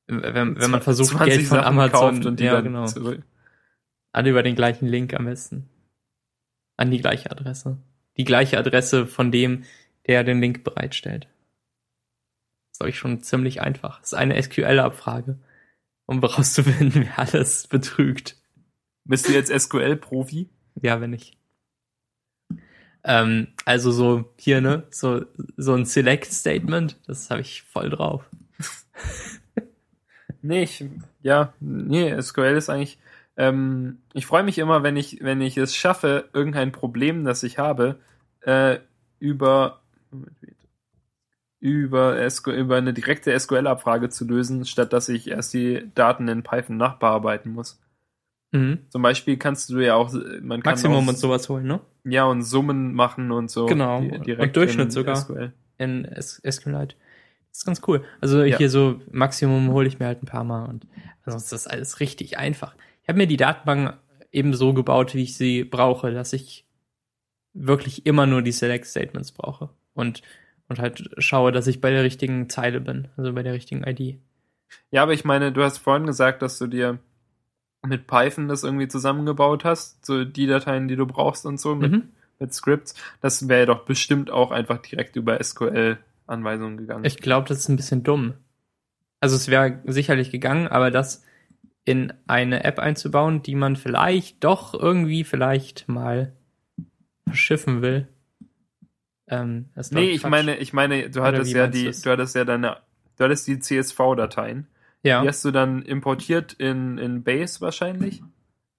wenn, 0.06 0.60
wenn 0.60 0.70
man 0.70 0.82
versucht, 0.82 1.10
20 1.10 1.28
Geld 1.28 1.46
von 1.48 1.58
Sachen 1.58 1.66
Amazon, 1.68 2.26
und 2.26 2.40
die 2.40 2.44
ja, 2.44 2.54
dann 2.54 2.64
genau. 2.64 2.86
zurück. 2.86 3.22
Alle 4.12 4.30
über 4.30 4.42
den 4.42 4.54
gleichen 4.54 4.86
Link 4.86 5.14
am 5.14 5.26
besten. 5.26 5.68
An 6.76 6.90
die 6.90 7.00
gleiche 7.00 7.30
Adresse. 7.30 7.78
Die 8.16 8.24
gleiche 8.24 8.58
Adresse 8.58 9.06
von 9.06 9.30
dem, 9.30 9.64
der 10.06 10.24
den 10.24 10.40
Link 10.40 10.64
bereitstellt. 10.64 11.24
Das 11.24 12.72
ist, 12.72 12.78
glaube 12.78 12.90
ich, 12.90 12.98
schon 12.98 13.20
ziemlich 13.20 13.60
einfach. 13.60 14.00
Das 14.00 14.12
ist 14.12 14.18
eine 14.18 14.40
SQL-Abfrage, 14.40 15.38
um 16.06 16.20
herauszufinden, 16.22 17.06
wer 17.06 17.18
alles 17.18 17.66
betrügt. 17.66 18.36
Bist 19.04 19.28
du 19.28 19.32
jetzt 19.32 19.52
SQL-Profi? 19.52 20.48
Ja, 20.80 21.00
wenn 21.00 21.10
nicht. 21.10 21.36
Ähm, 23.04 23.48
also 23.64 23.92
so 23.92 24.32
hier, 24.36 24.60
ne, 24.60 24.86
so, 24.90 25.24
so 25.56 25.74
ein 25.74 25.84
Select-Statement, 25.84 26.98
das 27.06 27.30
habe 27.30 27.40
ich 27.40 27.62
voll 27.62 27.88
drauf. 27.88 28.28
Nee, 30.46 30.62
ich, 30.62 30.84
ja, 31.22 31.52
nee, 31.60 32.20
SQL 32.20 32.56
ist 32.56 32.70
eigentlich, 32.70 32.98
ähm, 33.36 33.98
ich 34.14 34.26
freue 34.26 34.44
mich 34.44 34.58
immer, 34.58 34.82
wenn 34.82 34.96
ich, 34.96 35.18
wenn 35.22 35.40
ich 35.40 35.56
es 35.56 35.74
schaffe, 35.74 36.28
irgendein 36.32 36.72
Problem, 36.72 37.24
das 37.24 37.42
ich 37.42 37.58
habe, 37.58 37.96
äh, 38.42 38.78
über, 39.18 39.80
über, 41.60 42.30
SQL, 42.30 42.54
über 42.54 42.76
eine 42.76 42.94
direkte 42.94 43.38
SQL-Abfrage 43.38 44.08
zu 44.08 44.24
lösen, 44.24 44.64
statt 44.64 44.92
dass 44.92 45.08
ich 45.08 45.28
erst 45.28 45.52
die 45.54 45.90
Daten 45.94 46.28
in 46.28 46.42
Python 46.42 46.76
nachbearbeiten 46.76 47.52
muss. 47.52 47.80
Mhm. 48.52 48.78
Zum 48.90 49.02
Beispiel 49.02 49.36
kannst 49.36 49.70
du 49.70 49.80
ja 49.80 49.96
auch, 49.96 50.12
man 50.12 50.62
kann 50.62 50.72
Maximum 50.72 51.04
auch, 51.04 51.08
und 51.08 51.18
sowas 51.18 51.48
holen, 51.48 51.66
ne? 51.66 51.80
Ja, 52.04 52.24
und 52.24 52.42
Summen 52.42 52.94
machen 52.94 53.32
und 53.32 53.50
so. 53.50 53.66
Genau, 53.66 54.00
di- 54.00 54.36
und 54.36 54.56
Durchschnitt 54.56 54.86
in 54.86 54.90
sogar. 54.92 55.16
SQL. 55.16 55.52
in 55.78 56.08
SQLite. 56.20 56.94
Das 57.56 57.62
ist 57.62 57.64
ganz 57.64 57.80
cool. 57.88 58.04
Also 58.20 58.42
Ja. 58.44 58.58
hier 58.58 58.68
so 58.68 59.00
Maximum 59.10 59.70
hole 59.72 59.88
ich 59.88 59.98
mir 59.98 60.04
halt 60.06 60.22
ein 60.22 60.26
paar 60.26 60.44
Mal 60.44 60.66
und 60.66 60.86
sonst 61.24 61.44
ist 61.44 61.52
das 61.52 61.66
alles 61.66 62.00
richtig 62.00 62.36
einfach. 62.36 62.74
Ich 63.02 63.08
habe 63.08 63.16
mir 63.16 63.26
die 63.26 63.38
Datenbank 63.38 63.96
eben 64.30 64.52
so 64.52 64.74
gebaut, 64.74 65.14
wie 65.14 65.22
ich 65.22 65.36
sie 65.38 65.64
brauche, 65.64 66.12
dass 66.12 66.34
ich 66.34 66.66
wirklich 67.54 68.04
immer 68.04 68.26
nur 68.26 68.42
die 68.42 68.52
Select 68.52 68.84
Statements 68.86 69.32
brauche 69.32 69.70
und 69.94 70.20
und 70.68 70.80
halt 70.80 71.08
schaue, 71.18 71.50
dass 71.52 71.66
ich 71.68 71.80
bei 71.80 71.90
der 71.90 72.02
richtigen 72.02 72.48
Zeile 72.50 72.80
bin, 72.80 73.06
also 73.16 73.32
bei 73.32 73.42
der 73.44 73.52
richtigen 73.54 73.84
ID. 73.86 74.18
Ja, 74.90 75.04
aber 75.04 75.12
ich 75.12 75.24
meine, 75.24 75.52
du 75.52 75.62
hast 75.62 75.78
vorhin 75.78 76.06
gesagt, 76.06 76.42
dass 76.42 76.58
du 76.58 76.66
dir 76.66 76.98
mit 77.86 78.08
Python 78.08 78.48
das 78.48 78.64
irgendwie 78.64 78.88
zusammengebaut 78.88 79.64
hast, 79.64 80.04
so 80.04 80.24
die 80.24 80.46
Dateien, 80.48 80.88
die 80.88 80.96
du 80.96 81.06
brauchst 81.06 81.46
und 81.46 81.58
so 81.60 81.76
mit, 81.76 81.92
Mhm. 81.92 82.08
mit 82.40 82.52
Scripts. 82.52 82.94
Das 83.20 83.48
wäre 83.48 83.64
doch 83.66 83.84
bestimmt 83.84 84.28
auch 84.30 84.50
einfach 84.50 84.78
direkt 84.78 85.14
über 85.14 85.38
SQL-Anweisungen 86.26 86.76
gegangen. 86.76 87.04
Ich 87.04 87.18
glaube, 87.18 87.48
das 87.48 87.58
ist 87.58 87.68
ein 87.68 87.76
bisschen 87.76 88.02
dumm. 88.02 88.34
Also 89.20 89.36
es 89.36 89.48
wäre 89.48 89.80
sicherlich 89.86 90.30
gegangen, 90.30 90.68
aber 90.68 90.90
das 90.90 91.24
in 91.84 92.12
eine 92.26 92.64
App 92.64 92.78
einzubauen, 92.78 93.42
die 93.42 93.54
man 93.54 93.76
vielleicht 93.76 94.42
doch 94.44 94.74
irgendwie 94.74 95.24
vielleicht 95.24 95.88
mal 95.88 96.32
verschiffen 97.26 97.80
will. 97.82 98.08
Ähm, 99.28 99.70
nee, 99.90 100.10
ich 100.10 100.20
Quatsch. 100.20 100.30
meine, 100.30 100.56
ich 100.58 100.72
meine, 100.72 101.10
du 101.10 101.22
hattest 101.22 101.52
ja 101.52 101.66
die, 101.66 101.90
du 101.90 102.10
hattest 102.10 102.34
ja 102.36 102.44
deine, 102.44 102.76
du 103.16 103.24
hattest 103.24 103.46
die 103.48 103.58
CSV-Dateien. 103.58 104.66
ja, 105.02 105.22
Die 105.22 105.28
hast 105.28 105.44
du 105.44 105.50
dann 105.50 105.82
importiert 105.82 106.52
in, 106.54 106.98
in 106.98 107.24
Base 107.24 107.60
wahrscheinlich. 107.60 108.22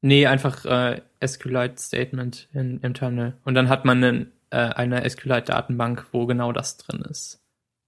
nee, 0.01 0.25
einfach 0.27 0.63
äh, 0.66 1.01
SQLite 1.25 1.77
Statement 1.82 2.48
in, 2.54 2.80
im 2.82 2.94
Terminal 2.94 3.38
und 3.44 3.56
dann 3.56 3.68
hat 3.68 3.84
man 3.84 4.04
einen, 4.04 4.32
äh, 4.50 4.58
eine 4.58 5.08
SQLite 5.10 5.51
Datenbank, 5.51 6.08
wo 6.12 6.25
genau 6.25 6.51
das 6.51 6.77
drin 6.77 7.01
ist. 7.01 7.42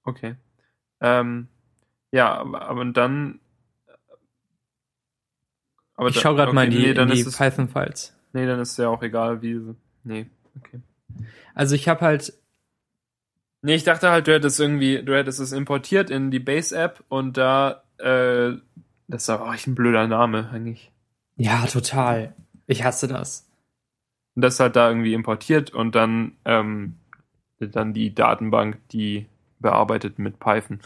Okay. 0.03 0.35
Ähm, 1.01 1.47
ja, 2.11 2.33
aber, 2.35 2.63
aber 2.63 2.85
dann 2.85 3.39
Aber 5.95 6.09
Ich 6.09 6.15
da- 6.15 6.21
schaue 6.21 6.35
gerade 6.35 6.53
mal 6.53 6.63
in 6.63 6.69
okay, 6.69 6.93
die, 6.93 6.99
nee, 6.99 7.13
die 7.13 7.19
ist 7.21 7.27
es, 7.27 7.37
Python-Files. 7.37 8.15
Nee, 8.33 8.45
dann 8.45 8.59
ist 8.59 8.77
ja 8.77 8.87
auch 8.89 9.01
egal, 9.03 9.41
wie. 9.41 9.59
Nee, 10.03 10.27
okay. 10.57 10.79
Also 11.53 11.75
ich 11.75 11.87
habe 11.89 12.01
halt, 12.01 12.33
Nee, 13.61 13.75
ich 13.75 13.83
dachte 13.83 14.09
halt, 14.09 14.25
du 14.27 14.33
hättest 14.33 14.57
irgendwie, 14.61 15.03
du 15.03 15.13
hättest 15.13 15.41
es 15.41 15.51
importiert 15.51 16.09
in 16.09 16.31
die 16.31 16.39
Base-App 16.39 17.03
und 17.09 17.35
da, 17.35 17.83
äh, 17.97 18.53
das 19.09 19.23
ist 19.23 19.29
aber 19.29 19.53
echt 19.53 19.67
ein 19.67 19.75
blöder 19.75 20.07
Name 20.07 20.49
eigentlich. 20.53 20.93
ja, 21.35 21.65
total. 21.65 22.33
Ich 22.67 22.83
hasse 22.85 23.09
das. 23.09 23.48
Und 24.39 24.43
das 24.43 24.61
halt 24.61 24.77
da 24.77 24.87
irgendwie 24.87 25.13
importiert 25.13 25.71
und 25.71 25.95
dann, 25.95 26.37
ähm, 26.45 26.95
dann 27.59 27.93
die 27.93 28.15
Datenbank, 28.15 28.79
die 28.87 29.25
bearbeitet 29.59 30.17
mit 30.17 30.39
Python. 30.39 30.79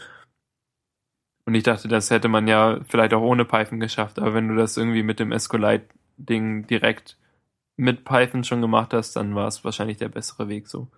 Und 1.46 1.54
ich 1.54 1.62
dachte, 1.62 1.86
das 1.86 2.10
hätte 2.10 2.26
man 2.26 2.48
ja 2.48 2.80
vielleicht 2.82 3.14
auch 3.14 3.22
ohne 3.22 3.44
Python 3.44 3.78
geschafft, 3.78 4.18
aber 4.18 4.34
wenn 4.34 4.48
du 4.48 4.56
das 4.56 4.76
irgendwie 4.76 5.04
mit 5.04 5.20
dem 5.20 5.30
SQLite-Ding 5.30 6.66
direkt 6.66 7.16
mit 7.76 8.04
Python 8.04 8.42
schon 8.42 8.60
gemacht 8.60 8.92
hast, 8.92 9.14
dann 9.14 9.36
war 9.36 9.46
es 9.46 9.64
wahrscheinlich 9.64 9.98
der 9.98 10.08
bessere 10.08 10.48
Weg 10.48 10.66
so. 10.66 10.88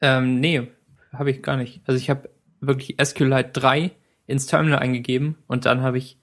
Ähm, 0.00 0.40
nee, 0.40 0.72
habe 1.12 1.30
ich 1.30 1.40
gar 1.40 1.56
nicht. 1.56 1.82
Also 1.86 1.96
ich 1.96 2.10
habe 2.10 2.30
wirklich 2.58 2.96
SQLite 3.00 3.50
3 3.52 3.92
ins 4.26 4.46
Terminal 4.46 4.80
eingegeben 4.80 5.38
und 5.46 5.66
dann 5.66 5.82
habe 5.82 5.98
ich 5.98 6.18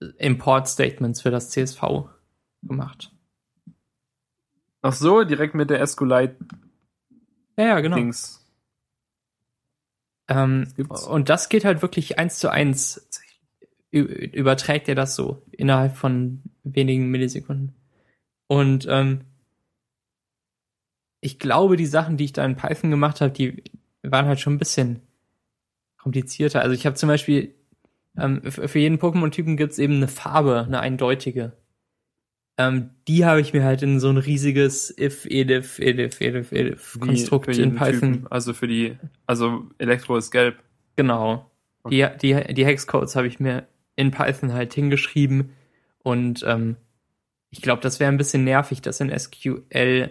Import-Statements 0.00 1.20
für 1.20 1.30
das 1.30 1.50
CSV 1.50 2.15
gemacht. 2.66 3.12
Ach 4.82 4.92
so, 4.92 5.24
direkt 5.24 5.54
mit 5.54 5.70
der 5.70 5.84
SQLite-Dings. 5.84 6.46
Ja, 7.58 7.64
ja, 7.64 7.80
genau. 7.80 7.96
Ähm, 10.28 10.72
gibt's. 10.76 11.06
und 11.06 11.28
das 11.28 11.48
geht 11.48 11.64
halt 11.64 11.82
wirklich 11.82 12.18
eins 12.18 12.38
zu 12.38 12.50
eins. 12.50 13.08
Überträgt 13.90 14.88
er 14.88 14.94
das 14.94 15.14
so 15.14 15.42
innerhalb 15.52 15.96
von 15.96 16.42
wenigen 16.64 17.10
Millisekunden. 17.10 17.74
Und 18.46 18.86
ähm, 18.88 19.22
ich 21.20 21.38
glaube, 21.38 21.76
die 21.76 21.86
Sachen, 21.86 22.16
die 22.16 22.24
ich 22.26 22.32
da 22.32 22.44
in 22.44 22.56
Python 22.56 22.90
gemacht 22.90 23.20
habe, 23.20 23.32
die 23.32 23.64
waren 24.02 24.26
halt 24.26 24.40
schon 24.40 24.54
ein 24.54 24.58
bisschen 24.58 25.02
komplizierter. 25.98 26.60
Also 26.60 26.74
ich 26.74 26.86
habe 26.86 26.94
zum 26.96 27.08
Beispiel 27.08 27.54
ähm, 28.16 28.42
für 28.50 28.78
jeden 28.78 28.98
Pokémon-Typen 28.98 29.56
gibt's 29.56 29.78
eben 29.78 29.94
eine 29.94 30.08
Farbe, 30.08 30.64
eine 30.64 30.80
eindeutige. 30.80 31.52
Ähm, 32.58 32.90
die 33.06 33.24
habe 33.24 33.40
ich 33.40 33.52
mir 33.52 33.64
halt 33.64 33.82
in 33.82 34.00
so 34.00 34.08
ein 34.08 34.16
riesiges 34.16 34.96
if, 34.98 35.26
elif, 35.26 35.78
elif, 35.78 36.20
elif, 36.20 36.52
elif 36.52 36.94
Wie 36.94 37.00
Konstrukt 37.00 37.48
in 37.58 37.74
Python 37.74 38.14
Typen. 38.14 38.26
Also 38.30 38.54
für 38.54 38.66
die, 38.66 38.96
also 39.26 39.64
Elektro 39.78 40.16
ist 40.16 40.30
gelb. 40.30 40.56
Genau. 40.96 41.50
Die, 41.90 42.06
die, 42.20 42.54
die 42.54 42.64
Hexcodes 42.64 43.14
habe 43.14 43.26
ich 43.26 43.38
mir 43.38 43.66
in 43.94 44.10
Python 44.10 44.52
halt 44.52 44.72
hingeschrieben 44.74 45.50
und 46.02 46.44
ähm, 46.46 46.76
ich 47.50 47.62
glaube, 47.62 47.82
das 47.82 48.00
wäre 48.00 48.10
ein 48.10 48.16
bisschen 48.16 48.44
nervig, 48.44 48.82
das 48.82 49.00
in 49.00 49.16
SQL 49.16 50.10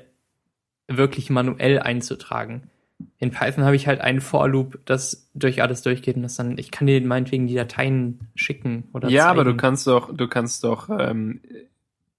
wirklich 0.88 1.30
manuell 1.30 1.80
einzutragen. 1.80 2.70
In 3.18 3.32
Python 3.32 3.66
habe 3.66 3.75
ich 3.75 3.88
halt 3.88 4.02
einen 4.02 4.22
For-Loop, 4.22 4.80
das 4.86 5.30
durch 5.34 5.62
alles 5.62 5.82
durchgeht 5.82 6.16
und 6.16 6.24
das 6.24 6.36
dann, 6.36 6.58
ich 6.58 6.72
kann 6.72 6.88
dir 6.88 7.02
meinetwegen 7.02 7.48
die 7.48 7.56
Dateien 7.56 8.30
schicken 8.36 8.86
oder 8.94 9.10
ja, 9.10 9.28
aber 9.28 9.44
du 9.44 9.52
zeigen. 9.52 9.58
kannst 9.58 9.88
doch, 9.88 10.16
du 10.16 10.28
kannst 10.28 10.64
doch 10.64 10.90
ähm, 10.90 11.42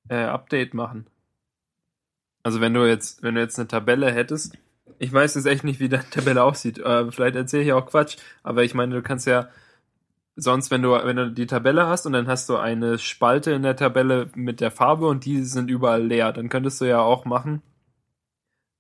äh, 0.09 0.25
Update 0.25 0.75
machen. 0.75 1.07
Also 2.43 2.61
wenn 2.61 2.75
du 2.75 2.87
jetzt, 2.87 3.23
wenn 3.23 3.35
du 3.35 3.41
jetzt 3.41 3.59
eine 3.59 3.69
Tabelle 3.69 4.13
hättest, 4.13 4.57
ich 4.99 5.13
weiß 5.13 5.35
jetzt 5.35 5.47
echt 5.47 5.65
nicht, 5.65 5.81
wie 5.81 5.89
deine 5.89 6.09
Tabelle 6.11 6.43
aussieht. 6.45 6.79
Äh, 6.79 7.11
vielleicht 7.11 7.37
erzähle 7.37 7.65
ich 7.65 7.73
auch 7.73 7.87
Quatsch, 7.87 8.17
aber 8.43 8.65
ich 8.65 8.75
meine, 8.75 8.95
du 8.95 9.03
kannst 9.03 9.27
ja 9.27 9.49
sonst, 10.37 10.71
wenn 10.71 10.83
du, 10.83 10.93
wenn 10.93 11.17
du 11.17 11.31
die 11.31 11.47
Tabelle 11.47 11.87
hast 11.87 12.07
und 12.07 12.13
dann 12.13 12.29
hast 12.29 12.49
du 12.49 12.57
eine 12.57 12.99
Spalte 12.99 13.53
in 13.53 13.63
der 13.63 13.77
Tabelle 13.77 14.31
mit 14.35 14.61
der 14.61 14.71
Farbe 14.71 15.07
und 15.07 15.25
die 15.25 15.43
sind 15.43 15.71
überall 15.71 16.05
leer, 16.05 16.33
dann 16.33 16.49
könntest 16.49 16.81
du 16.81 16.85
ja 16.85 17.01
auch 17.01 17.25
machen. 17.25 17.63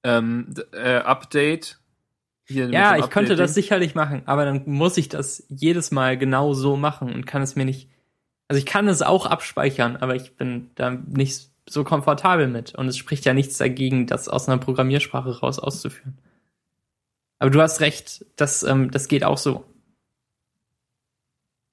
Ähm, 0.05 0.55
äh, 0.73 0.99
Update. 0.99 1.81
Hier 2.49 2.71
Ja, 2.71 2.97
ich 2.97 3.11
könnte 3.11 3.35
das 3.35 3.55
sicherlich 3.55 3.97
machen, 3.97 4.23
aber 4.27 4.45
dann 4.45 4.63
muss 4.67 4.97
ich 4.99 5.09
das 5.09 5.45
jedes 5.49 5.91
Mal 5.91 6.17
genau 6.17 6.53
so 6.53 6.77
machen 6.77 7.13
und 7.13 7.27
kann 7.27 7.43
es 7.43 7.57
mir 7.57 7.65
nicht. 7.65 7.91
Also 8.49 8.59
ich 8.59 8.67
kann 8.67 8.89
es 8.89 9.03
auch 9.03 9.27
abspeichern, 9.27 9.97
aber 9.97 10.15
ich 10.15 10.37
bin 10.37 10.71
da 10.77 10.91
nicht 10.91 11.51
so 11.69 11.85
komfortabel 11.85 12.47
mit. 12.47 12.75
Und 12.75 12.89
es 12.89 12.97
spricht 12.97 13.25
ja 13.25 13.35
nichts 13.35 13.59
dagegen, 13.59 14.07
das 14.07 14.29
aus 14.29 14.49
einer 14.49 14.59
Programmiersprache 14.59 15.41
raus 15.41 15.59
auszuführen. 15.59 16.19
Aber 17.39 17.51
du 17.51 17.61
hast 17.61 17.81
recht, 17.81 18.25
das, 18.37 18.63
ähm, 18.63 18.91
das 18.91 19.09
geht 19.09 19.25
auch 19.25 19.39
so. 19.39 19.65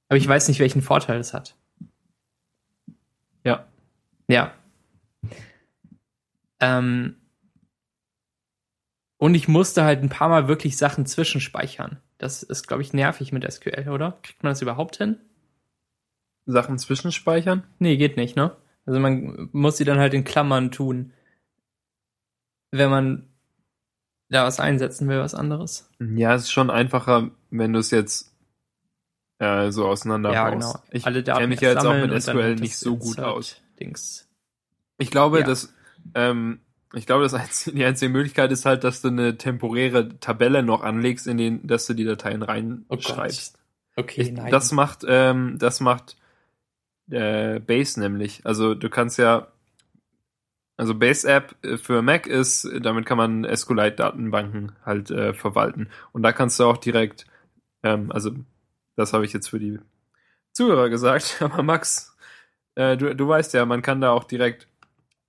Aber 0.10 0.18
ich 0.18 0.28
weiß 0.28 0.48
nicht, 0.48 0.60
welchen 0.60 0.82
Vorteil 0.82 1.20
es 1.20 1.34
hat. 1.34 1.56
Ja. 3.44 3.66
Ja. 4.28 4.54
Ähm, 6.60 7.16
und 9.18 9.36
ich 9.36 9.48
musste 9.48 9.84
halt 9.84 10.02
ein 10.02 10.10
paar 10.10 10.30
Mal 10.30 10.48
wirklich 10.48 10.76
Sachen 10.76 11.06
zwischenspeichern. 11.06 11.98
Das 12.18 12.44
ist, 12.44 12.68
glaube 12.68 12.82
ich, 12.82 12.94
nervig 12.94 13.32
mit 13.32 13.50
SQL, 13.50 13.90
oder? 13.90 14.18
Kriegt 14.22 14.44
man 14.44 14.52
das 14.52 14.62
überhaupt 14.62 14.98
hin? 14.98 15.18
Sachen 16.46 16.78
zwischenspeichern. 16.78 17.64
Nee, 17.80 17.98
geht 17.98 18.18
nicht, 18.18 18.36
ne? 18.36 18.56
Also 18.86 19.00
man 19.00 19.50
muss 19.54 19.78
sie 19.78 19.86
dann 19.86 20.00
halt 20.00 20.14
in 20.14 20.24
Klammern 20.26 20.72
tun, 20.72 21.14
wenn 22.72 22.90
man 22.90 23.28
da 24.30 24.46
was 24.46 24.60
einsetzen 24.60 25.08
will, 25.08 25.20
was 25.20 25.36
anderes. 25.36 25.90
Ja, 26.00 26.34
es 26.36 26.44
ist 26.44 26.52
schon 26.52 26.70
einfacher, 26.70 27.30
wenn 27.50 27.72
du 27.74 27.80
es 27.80 27.92
jetzt 27.92 28.34
äh, 29.40 29.72
so 29.72 29.86
auseinander 29.88 30.34
ja, 30.34 30.50
genau. 30.50 30.76
Ich 30.92 31.04
kenne 31.04 31.48
mich 31.48 31.62
ja 31.62 31.70
jetzt 31.72 31.86
auch 31.86 31.96
mit 31.96 32.22
SQL 32.22 32.56
nicht 32.56 32.78
so 32.78 32.98
gut 32.98 33.20
aus. 33.20 33.62
Dings. 33.80 34.28
Ich 34.98 35.12
glaube, 35.12 35.40
Ja. 35.40 35.46
dass 35.46 35.74
ähm, 36.16 36.60
ich 36.94 37.06
glaube, 37.06 37.24
das 37.24 37.34
einzige, 37.34 37.76
die 37.76 37.86
einzige 37.86 38.12
Möglichkeit 38.12 38.52
ist 38.52 38.66
halt, 38.66 38.84
dass 38.84 39.02
du 39.02 39.08
eine 39.08 39.38
temporäre 39.38 40.20
Tabelle 40.20 40.62
noch 40.64 40.84
anlegst, 40.84 41.26
in 41.28 41.38
den, 41.38 41.66
dass 41.66 41.86
du 41.88 41.94
die 41.94 42.04
Dateien 42.06 42.44
Oh 42.44 42.46
reinschreibst. 42.46 43.58
Okay, 43.96 44.22
Ich- 44.24 44.32
nein. 44.32 44.52
das 44.52 44.72
macht, 44.72 45.04
ähm, 45.08 45.58
das 45.60 45.80
macht 45.80 46.18
äh, 47.14 47.60
Base 47.60 48.00
nämlich. 48.00 48.46
Also 48.46 48.76
du 48.76 48.90
kannst 48.90 49.18
ja, 49.18 49.48
also 50.78 50.96
Base 50.96 51.28
App 51.28 51.56
äh, 51.64 51.78
für 51.78 52.02
Mac 52.02 52.28
ist, 52.28 52.68
damit 52.82 53.06
kann 53.06 53.18
man 53.18 53.44
SQLite-Datenbanken 53.46 54.74
halt 54.86 55.12
äh, 55.12 55.34
verwalten. 55.34 55.90
Und 56.12 56.24
da 56.24 56.32
kannst 56.34 56.60
du 56.60 56.66
auch 56.66 56.78
direkt, 56.78 57.26
ähm, 57.84 58.12
also 58.12 58.32
das 58.96 59.14
habe 59.14 59.26
ich 59.26 59.34
jetzt 59.34 59.50
für 59.50 59.60
die 59.60 59.80
Zuhörer 60.54 60.90
gesagt, 60.90 61.38
aber 61.42 61.64
Max, 61.64 62.16
äh, 62.76 62.98
du, 62.98 63.16
du 63.16 63.28
weißt 63.28 63.54
ja, 63.54 63.66
man 63.66 63.82
kann 63.82 64.02
da 64.02 64.12
auch 64.12 64.24
direkt 64.24 64.68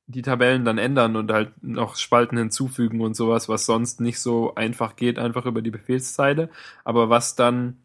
die 0.07 0.23
Tabellen 0.23 0.65
dann 0.65 0.79
ändern 0.79 1.17
und 1.17 1.33
halt 1.33 1.63
noch 1.63 1.97
Spalten 1.97 2.37
hinzufügen 2.37 3.01
und 3.01 3.15
sowas, 3.17 3.49
was 3.49 3.67
sonst 3.67 4.01
nicht 4.01 4.21
so 4.21 4.55
einfach 4.55 4.97
geht, 4.97 5.19
einfach 5.19 5.47
über 5.47 5.63
die 5.63 5.71
Befehlszeile. 5.71 6.51
Aber 6.85 7.09
was 7.09 7.37
dann 7.37 7.84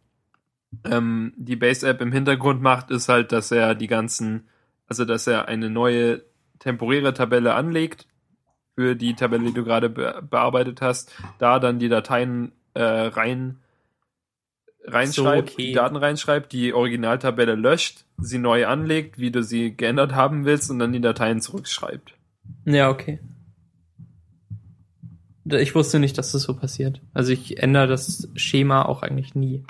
ähm, 0.84 1.34
die 1.38 1.56
Base-App 1.56 2.02
im 2.02 2.12
Hintergrund 2.12 2.62
macht, 2.62 2.92
ist 2.92 3.10
halt, 3.10 3.32
dass 3.32 3.52
er 3.52 3.76
die 3.76 3.88
ganzen, 3.88 4.48
also 4.88 5.06
dass 5.06 5.28
er 5.28 5.48
eine 5.48 5.70
neue 5.70 6.24
temporäre 6.60 7.14
Tabelle 7.14 7.54
anlegt 7.54 8.08
für 8.76 8.96
die 8.96 9.14
Tabelle, 9.14 9.46
die 9.46 9.54
du 9.54 9.64
gerade 9.64 9.90
be 9.90 10.22
bearbeitet 10.30 10.82
hast, 10.82 11.14
da 11.38 11.60
dann 11.60 11.80
die 11.80 11.90
Dateien 11.90 12.52
äh, 12.74 12.82
rein 12.84 13.60
reinschreibt, 14.86 15.50
So, 15.50 15.54
okay. 15.54 15.68
die 15.68 15.74
Daten 15.74 15.96
reinschreibt, 15.96 16.52
die 16.52 16.74
Originaltabelle 16.74 17.56
löscht, 17.56 18.06
sie 18.18 18.38
neu 18.38 18.68
anlegt, 18.68 19.20
wie 19.20 19.32
du 19.32 19.44
sie 19.44 19.76
geändert 19.76 20.14
haben 20.14 20.46
willst 20.46 20.70
und 20.72 20.80
dann 20.80 20.94
die 20.94 21.02
Dateien 21.02 21.42
zurückschreibt. 21.42 22.14
Ja, 22.66 22.90
okay. 22.90 23.20
Ich 25.46 25.74
wusste 25.74 26.00
nicht, 26.00 26.18
dass 26.18 26.32
das 26.32 26.44
so 26.44 26.54
passiert. 26.54 27.02
Also 27.14 27.32
ich 27.32 27.62
ändere 27.62 27.88
das 27.88 28.30
Schema 28.36 28.84
auch 28.84 29.02
eigentlich 29.02 29.36
nie. 29.36 29.64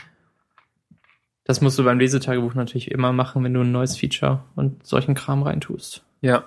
Das 1.49 1.61
musst 1.61 1.79
du 1.79 1.83
beim 1.83 1.97
Lesetagebuch 1.97 2.53
natürlich 2.53 2.91
immer 2.91 3.11
machen, 3.11 3.43
wenn 3.43 3.55
du 3.55 3.61
ein 3.61 3.71
neues 3.71 3.97
Feature 3.97 4.43
und 4.55 4.85
solchen 4.85 5.15
Kram 5.15 5.41
reintust. 5.41 6.05
Ja. 6.21 6.43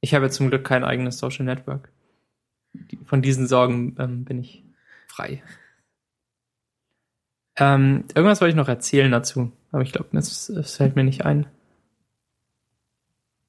Ich 0.00 0.14
habe 0.14 0.24
ja 0.24 0.30
zum 0.32 0.48
Glück 0.48 0.64
kein 0.64 0.82
eigenes 0.82 1.18
Social 1.18 1.44
Network. 1.44 1.92
Von 3.04 3.22
diesen 3.22 3.46
Sorgen 3.46 3.94
ähm, 4.00 4.24
bin 4.24 4.40
ich 4.40 4.64
frei. 5.06 5.44
Ähm, 7.56 8.06
irgendwas 8.16 8.40
wollte 8.40 8.50
ich 8.50 8.56
noch 8.56 8.66
erzählen 8.66 9.12
dazu, 9.12 9.52
aber 9.70 9.82
ich 9.82 9.92
glaube, 9.92 10.18
es, 10.18 10.48
es 10.48 10.74
fällt 10.74 10.96
mir 10.96 11.04
nicht 11.04 11.24
ein. 11.24 11.46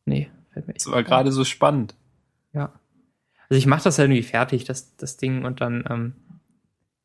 Nee, 0.05 0.29
fällt 0.51 0.67
mir 0.67 0.75
war 0.75 0.75
nicht 0.75 0.95
ein. 0.95 1.03
gerade 1.05 1.31
so 1.31 1.43
spannend. 1.43 1.95
Ja. 2.53 2.79
Also 3.49 3.57
ich 3.57 3.65
mache 3.65 3.85
das 3.85 3.97
halt 3.97 4.11
irgendwie 4.11 4.21
fertig, 4.21 4.63
das, 4.65 4.95
das 4.95 5.17
Ding, 5.17 5.43
und 5.43 5.59
dann, 5.59 5.85
ähm, 5.89 6.13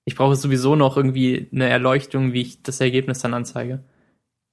ich 0.05 0.17
brauche 0.17 0.37
sowieso 0.37 0.75
noch 0.77 0.97
irgendwie 0.97 1.49
eine 1.53 1.69
Erleuchtung, 1.69 2.33
wie 2.33 2.43
ich 2.43 2.63
das 2.63 2.81
Ergebnis 2.81 3.21
dann 3.21 3.35
anzeige. 3.35 3.83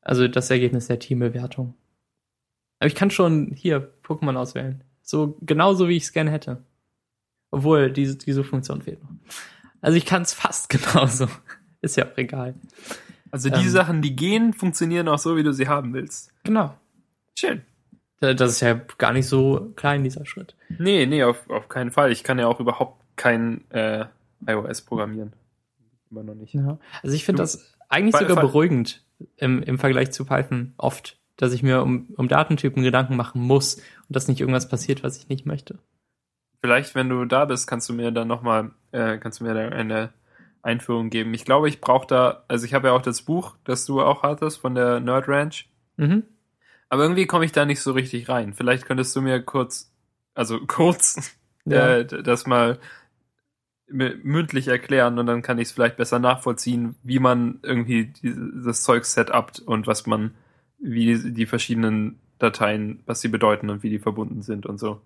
Also 0.02 0.28
das 0.28 0.50
Ergebnis 0.50 0.88
der 0.88 1.00
Teambewertung. 1.00 1.74
Aber 2.80 2.88
ich 2.88 2.96
kann 2.96 3.12
schon 3.12 3.52
hier 3.56 3.92
Pokémon 4.04 4.36
auswählen. 4.38 4.84
So 5.02 5.38
genauso 5.42 5.88
wie 5.90 5.98
ich 5.98 6.04
es 6.04 6.14
gerne 6.14 6.32
hätte. 6.32 6.64
Obwohl, 7.52 7.92
diese, 7.92 8.16
diese 8.18 8.44
Funktion 8.44 8.82
fehlt 8.82 9.02
noch. 9.04 9.10
Also 9.82 9.98
ich 9.98 10.06
kann 10.06 10.22
es 10.22 10.34
fast 10.34 10.70
genauso. 10.70 11.28
Ist 11.82 11.98
ja 11.98 12.06
auch 12.06 12.18
egal. 12.18 12.54
Also 13.32 13.50
die 13.50 13.62
Ähm. 13.64 13.70
Sachen, 13.70 14.02
die 14.02 14.16
gehen, 14.16 14.54
funktionieren 14.54 15.08
auch 15.08 15.18
so, 15.20 15.36
wie 15.36 15.44
du 15.44 15.52
sie 15.54 15.68
haben 15.68 15.94
willst. 15.94 16.32
Genau. 16.44 16.76
Schön. 17.38 17.64
Da- 18.20 18.34
Das 18.34 18.52
ist 18.52 18.60
ja 18.62 18.74
gar 18.98 19.14
nicht 19.14 19.28
so 19.28 19.72
klein, 19.76 20.04
dieser 20.04 20.26
Schritt. 20.26 20.56
Nee, 20.78 21.06
nee, 21.06 21.24
auf, 21.24 21.50
auf 21.50 21.70
keinen 21.70 21.92
Fall. 21.92 22.12
Ich 22.12 22.24
kann 22.24 22.38
ja 22.40 22.48
auch 22.48 22.60
überhaupt 22.60 23.02
kein 23.16 23.70
äh, 23.72 24.06
iOS 24.48 24.82
programmieren. 24.82 25.34
Immer 26.12 26.24
noch 26.24 26.36
nicht. 26.36 26.54
Ja. 26.54 26.80
Also 27.04 27.16
ich 27.16 27.26
finde 27.26 27.42
das 27.44 27.74
eigentlich 27.88 28.16
sogar 28.16 28.40
beruhigend 28.40 29.04
im, 29.38 29.62
im 29.64 29.78
Vergleich 29.78 30.12
zu 30.12 30.26
Python 30.26 30.74
oft, 30.78 31.18
dass 31.38 31.54
ich 31.54 31.64
mir 31.64 31.82
um, 31.82 32.08
um 32.16 32.28
Datentypen 32.28 32.84
Gedanken 32.84 33.16
machen 33.16 33.42
muss 33.42 33.76
und 33.76 33.84
dass 34.16 34.28
nicht 34.28 34.40
irgendwas 34.42 34.70
passiert, 34.70 35.04
was 35.04 35.18
ich 35.18 35.30
nicht 35.30 35.46
möchte. 35.46 35.80
Vielleicht, 36.62 36.96
wenn 36.96 37.10
du 37.10 37.26
da 37.26 37.46
bist, 37.46 37.68
kannst 37.68 37.88
du 37.90 37.94
mir 37.94 38.12
dann 38.12 38.28
nochmal, 38.28 38.72
äh, 38.92 39.18
kannst 39.18 39.40
du 39.40 39.46
mir 39.46 39.54
da 39.54 39.70
eine 39.70 40.12
Einführung 40.62 41.10
geben. 41.10 41.34
Ich 41.34 41.46
glaube, 41.46 41.70
ich 41.70 41.80
brauche 41.80 42.08
da, 42.08 42.44
also 42.48 42.66
ich 42.66 42.74
habe 42.74 42.90
ja 42.90 42.94
auch 42.94 43.02
das 43.02 43.22
Buch, 43.22 43.56
das 43.64 43.86
du 43.86 44.02
auch 44.02 44.24
hattest 44.24 44.60
von 44.60 44.76
der 44.76 45.00
Nerd 45.00 45.28
Ranch. 45.30 45.70
Mhm. 45.98 46.24
Aber 46.90 47.04
irgendwie 47.04 47.28
komme 47.28 47.46
ich 47.46 47.52
da 47.52 47.66
nicht 47.66 47.82
so 47.82 47.94
richtig 47.94 48.28
rein. 48.30 48.54
Vielleicht 48.54 48.86
könntest 48.86 49.16
du 49.16 49.22
mir 49.22 49.42
kurz, 49.42 49.94
also 50.34 50.60
kurz, 50.68 51.38
Ja. 51.66 51.98
äh, 51.98 52.06
das 52.06 52.48
mal 52.48 52.80
mündlich 53.92 54.68
erklären 54.68 55.18
und 55.20 55.26
dann 55.26 55.42
kann 55.42 55.58
ich 55.58 55.70
es 55.70 55.72
vielleicht 55.72 55.98
besser 55.98 56.20
nachvollziehen, 56.20 56.96
wie 57.04 57.20
man 57.20 57.60
irgendwie 57.64 58.06
die, 58.06 58.36
das 58.64 58.84
Zeug 58.84 59.06
setupt 59.06 59.60
und 59.60 59.88
was 59.88 60.06
man, 60.06 60.36
wie 60.80 61.18
die, 61.32 61.46
verschiedenen 61.46 62.20
Dateien, 62.38 63.02
was 63.06 63.22
sie 63.22 63.28
bedeuten 63.28 63.70
und 63.70 63.84
wie 63.84 63.90
die 63.90 64.00
verbunden 64.00 64.42
sind 64.42 64.66
und 64.66 64.80
so. 64.80 65.02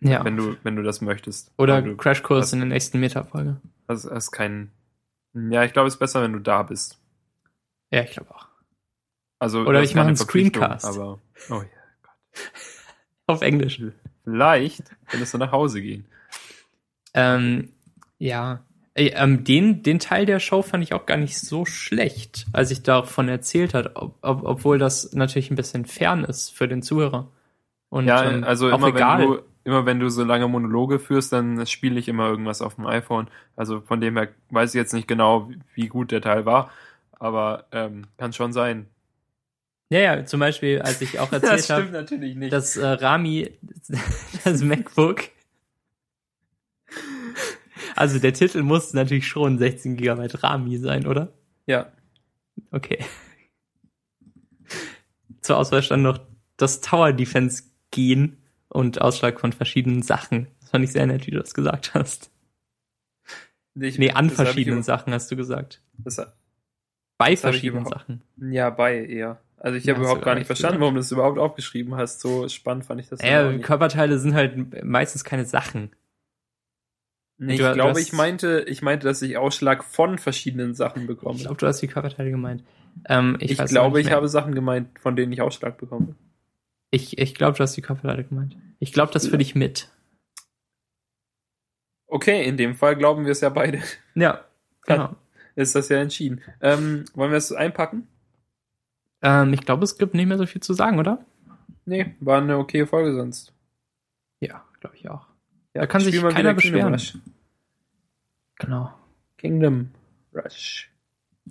ja. 0.00 0.24
Wenn 0.24 0.36
du, 0.36 0.56
wenn 0.62 0.76
du 0.76 0.82
das 0.82 1.00
möchtest. 1.00 1.52
Oder 1.56 1.82
Crashkurs 1.82 2.52
in 2.52 2.60
der 2.60 2.68
nächsten 2.68 3.00
Meta-Folge. 3.00 3.56
hast, 3.88 4.10
hast 4.10 4.30
keinen. 4.30 4.70
Ja, 5.32 5.64
ich 5.64 5.72
glaube, 5.72 5.88
es 5.88 5.94
ist 5.94 6.00
besser, 6.00 6.22
wenn 6.22 6.32
du 6.32 6.38
da 6.38 6.62
bist. 6.62 7.00
Ja, 7.90 8.02
ich 8.02 8.12
glaube 8.12 8.34
auch. 8.34 8.48
Also 9.38 9.60
Oder 9.60 9.74
das 9.74 9.84
ist 9.84 9.90
ich 9.90 9.96
mache 9.96 10.08
einen 10.08 10.16
Screencast. 10.16 10.84
Aber, 10.84 11.20
oh 11.50 11.62
ja. 11.62 12.40
Auf 13.26 13.42
Englisch. 13.42 13.82
Vielleicht 14.24 14.84
könntest 15.06 15.34
du 15.34 15.38
nach 15.38 15.52
Hause 15.52 15.82
gehen. 15.82 16.06
Ähm, 17.14 17.70
ja. 18.18 18.62
Ey, 18.96 19.12
ähm, 19.16 19.42
den, 19.42 19.82
den 19.82 19.98
Teil 19.98 20.24
der 20.24 20.38
Show 20.38 20.62
fand 20.62 20.84
ich 20.84 20.92
auch 20.94 21.04
gar 21.04 21.16
nicht 21.16 21.36
so 21.38 21.64
schlecht, 21.64 22.46
als 22.52 22.70
ich 22.70 22.84
davon 22.84 23.28
erzählt 23.28 23.74
hat, 23.74 23.96
ob, 23.96 24.16
ob, 24.22 24.44
obwohl 24.44 24.78
das 24.78 25.12
natürlich 25.14 25.50
ein 25.50 25.56
bisschen 25.56 25.84
fern 25.84 26.22
ist 26.22 26.50
für 26.50 26.68
den 26.68 26.80
Zuhörer. 26.80 27.26
Und 27.88 28.06
ja, 28.06 28.30
ähm, 28.30 28.44
also 28.44 28.70
auch 28.70 28.78
immer 28.78 28.88
egal. 28.88 29.18
wenn 29.18 29.26
du 29.26 29.42
immer 29.64 29.86
wenn 29.86 29.98
du 29.98 30.08
so 30.10 30.22
lange 30.22 30.46
Monologe 30.46 31.00
führst, 31.00 31.32
dann 31.32 31.66
spiele 31.66 31.98
ich 31.98 32.06
immer 32.06 32.28
irgendwas 32.28 32.62
auf 32.62 32.76
dem 32.76 32.86
iPhone. 32.86 33.26
Also 33.56 33.80
von 33.80 34.00
dem 34.00 34.16
her 34.16 34.28
weiß 34.50 34.74
ich 34.74 34.78
jetzt 34.78 34.92
nicht 34.94 35.08
genau, 35.08 35.50
wie- 35.74 35.88
gut 35.88 36.12
der 36.12 36.20
Teil 36.20 36.46
war, 36.46 36.70
aber 37.18 37.64
ähm, 37.72 38.06
kann 38.16 38.32
schon 38.32 38.52
sein. 38.52 38.86
ja, 39.90 39.98
ja, 39.98 40.24
zum 40.24 40.38
Beispiel, 40.38 40.80
als 40.82 41.00
ich 41.00 41.18
auch 41.18 41.32
erzählt 41.32 41.68
habe, 41.70 41.86
natürlich 41.90 42.36
nicht. 42.36 42.52
dass 42.52 42.76
äh, 42.76 42.86
Rami 42.86 43.50
das 44.44 44.62
MacBook. 44.62 45.22
Also 47.96 48.18
der 48.18 48.32
Titel 48.32 48.62
muss 48.62 48.92
natürlich 48.92 49.26
schon 49.26 49.58
16 49.58 49.96
GB 49.96 50.26
Rami 50.34 50.78
sein, 50.78 51.06
oder? 51.06 51.32
ja, 51.66 51.90
Okay. 52.70 53.04
Zur 55.40 55.58
Auswahl 55.58 55.82
stand 55.82 56.02
noch 56.02 56.20
das 56.56 56.80
Tower 56.80 57.12
Defense 57.12 57.64
Gen 57.90 58.38
und 58.68 59.00
Ausschlag 59.00 59.40
von 59.40 59.52
verschiedenen 59.52 60.02
Sachen. 60.02 60.46
Das 60.60 60.70
fand 60.70 60.84
ich 60.84 60.92
sehr 60.92 61.06
nett, 61.06 61.26
wie 61.26 61.32
du 61.32 61.38
das 61.38 61.54
gesagt 61.54 61.94
hast. 61.94 62.30
ich, 63.74 63.98
Nee, 63.98 64.12
an 64.12 64.28
das 64.28 64.36
verschiedenen 64.36 64.82
Sachen 64.82 65.12
hast 65.12 65.30
du 65.30 65.36
gesagt. 65.36 65.82
Das, 65.98 66.16
Bei 67.18 67.32
ich 67.32 67.40
verschiedenen 67.40 67.86
Sachen. 67.86 68.22
ja, 68.36 68.70
bei 68.70 69.04
eher. 69.04 69.40
Also 69.56 69.78
ich 69.78 69.88
habe 69.88 70.00
überhaupt 70.00 70.22
gar 70.22 70.34
nicht 70.34 70.46
verstanden, 70.46 70.74
gesagt. 70.74 70.80
warum 70.82 70.94
du 70.94 71.00
das 71.00 71.12
überhaupt 71.12 71.38
aufgeschrieben 71.38 71.96
hast. 71.96 72.20
So 72.20 72.48
spannend 72.48 72.84
fand 72.86 73.00
ich 73.00 73.08
das. 73.08 73.20
nicht. 73.52 73.64
Körperteile 73.64 74.18
sind 74.18 74.34
halt 74.34 74.84
meistens 74.84 75.24
keine 75.24 75.44
Sachen. 75.44 75.90
Nee, 77.36 77.54
ich 77.54 77.58
Du- 77.60 77.66
du 77.66 77.74
glaube, 77.74 77.90
hast- 77.90 78.00
ich 78.00 78.12
meinte, 78.12 78.64
ich 78.68 78.80
meinte, 78.82 79.06
dass 79.08 79.20
ich 79.22 79.36
Ausschlag 79.36 79.82
von 79.84 80.18
verschiedenen 80.18 80.74
Sachen 80.74 81.06
bekomme. 81.06 81.36
Ich 81.36 81.42
glaube, 81.42 81.56
du 81.56 81.66
hast 81.66 81.80
die 81.80 81.88
Körperteile 81.88 82.30
gemeint. 82.30 82.62
Ähm, 83.08 83.36
ich 83.40 83.52
Ich, 83.58 83.64
glaube, 83.66 84.00
ich 84.00 84.12
habe 84.12 84.28
Sachen 84.28 84.54
gemeint, 84.54 84.96
von 85.00 85.16
denen 85.16 85.32
ich 85.32 85.40
Ausschlag 85.42 85.76
bekomme. 85.78 86.14
Ich, 86.90 87.18
ich 87.18 87.34
glaube, 87.34 87.56
du 87.56 87.62
hast 87.64 87.76
die 87.76 87.82
Körperteile 87.82 88.22
gemeint. 88.24 88.56
Ich 88.78 88.92
glaube 88.92 89.12
das 89.12 89.26
für 89.26 89.36
dich 89.38 89.54
mit. 89.56 89.88
Okay, 92.06 92.44
in 92.46 92.56
dem 92.56 92.76
Fall 92.76 92.94
glauben 92.96 93.24
wir 93.24 93.32
es 93.32 93.40
ja 93.40 93.48
beide. 93.48 93.82
Ja, 94.14 94.44
genau. 94.86 95.16
Ist 95.56 95.74
das 95.74 95.88
ja 95.88 95.98
entschieden. 95.98 96.40
Ähm, 96.60 97.04
wollen 97.14 97.30
wir 97.32 97.38
es 97.38 97.50
einpacken? 97.52 98.06
Ähm, 99.22 99.52
ich 99.52 99.62
glaube, 99.62 99.82
es 99.84 99.98
gibt 99.98 100.14
nicht 100.14 100.26
mehr 100.26 100.38
so 100.38 100.46
viel 100.46 100.62
zu 100.62 100.72
sagen, 100.74 100.98
oder? 101.00 101.24
Nee, 101.84 102.14
war 102.20 102.40
eine 102.40 102.58
okay 102.58 102.86
Folge 102.86 103.14
sonst. 103.14 103.52
Ja, 104.40 104.64
glaube 104.80 104.96
ich 104.96 105.08
auch. 105.08 105.26
Ja, 105.74 105.82
Da 105.82 105.86
kann 105.86 106.00
sich 106.00 106.20
keiner 106.20 106.54
beschweren. 106.54 106.94
Rush. 106.94 107.18
Genau. 108.56 108.94
Kingdom 109.36 109.90
Rush. 110.32 110.90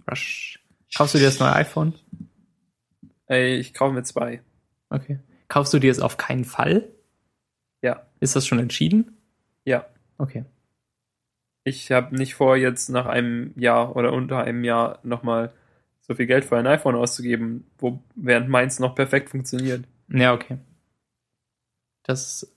Rush. 0.09 0.59
Kaufst 0.95 1.13
du 1.13 1.19
dir 1.19 1.25
das 1.25 1.39
neue 1.39 1.53
iPhone? 1.53 1.93
Ey, 3.27 3.55
ich 3.57 3.73
kaufe 3.73 3.93
mir 3.93 4.03
zwei. 4.03 4.41
Okay. 4.89 5.19
Kaufst 5.47 5.73
du 5.73 5.79
dir 5.79 5.91
es 5.91 5.99
auf 5.99 6.17
keinen 6.17 6.45
Fall? 6.45 6.89
Ja. 7.81 8.05
Ist 8.19 8.35
das 8.35 8.47
schon 8.47 8.59
entschieden? 8.59 9.17
Ja. 9.65 9.85
Okay. 10.17 10.45
Ich 11.65 11.91
habe 11.91 12.15
nicht 12.15 12.35
vor, 12.35 12.57
jetzt 12.57 12.89
nach 12.89 13.05
einem 13.05 13.53
Jahr 13.57 13.95
oder 13.95 14.13
unter 14.13 14.43
einem 14.43 14.63
Jahr 14.63 14.99
nochmal 15.03 15.53
so 16.01 16.15
viel 16.15 16.25
Geld 16.27 16.45
für 16.45 16.57
ein 16.57 16.67
iPhone 16.67 16.95
auszugeben, 16.95 17.65
wo, 17.77 18.03
während 18.15 18.49
meins 18.49 18.79
noch 18.79 18.95
perfekt 18.95 19.29
funktioniert. 19.29 19.85
Ja, 20.09 20.33
okay. 20.33 20.57
Das 22.03 22.43
ist 22.43 22.52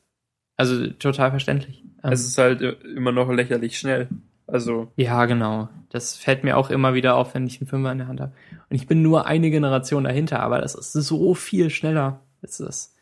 also 0.56 0.88
total 0.88 1.30
verständlich. 1.30 1.82
Ähm, 2.02 2.12
Es 2.12 2.26
ist 2.26 2.38
halt 2.38 2.62
äh, 2.62 2.72
immer 2.94 3.12
noch 3.12 3.30
lächerlich 3.30 3.78
schnell. 3.78 4.08
Also, 4.46 4.92
ja, 4.96 5.26
genau. 5.26 5.68
Das 5.90 6.16
fällt 6.16 6.44
mir 6.44 6.56
auch 6.56 6.70
immer 6.70 6.94
wieder 6.94 7.16
auf, 7.16 7.34
wenn 7.34 7.46
ich 7.46 7.60
einen 7.60 7.68
Fünfer 7.68 7.92
in 7.92 7.98
der 7.98 8.08
Hand 8.08 8.20
habe. 8.20 8.32
Und 8.68 8.76
ich 8.76 8.86
bin 8.86 9.02
nur 9.02 9.26
eine 9.26 9.50
Generation 9.50 10.04
dahinter, 10.04 10.40
aber 10.40 10.60
das 10.60 10.74
ist 10.74 10.92
so 10.92 11.34
viel 11.34 11.70
schneller. 11.70 12.20
Ist 12.42 12.60
das. 12.60 12.94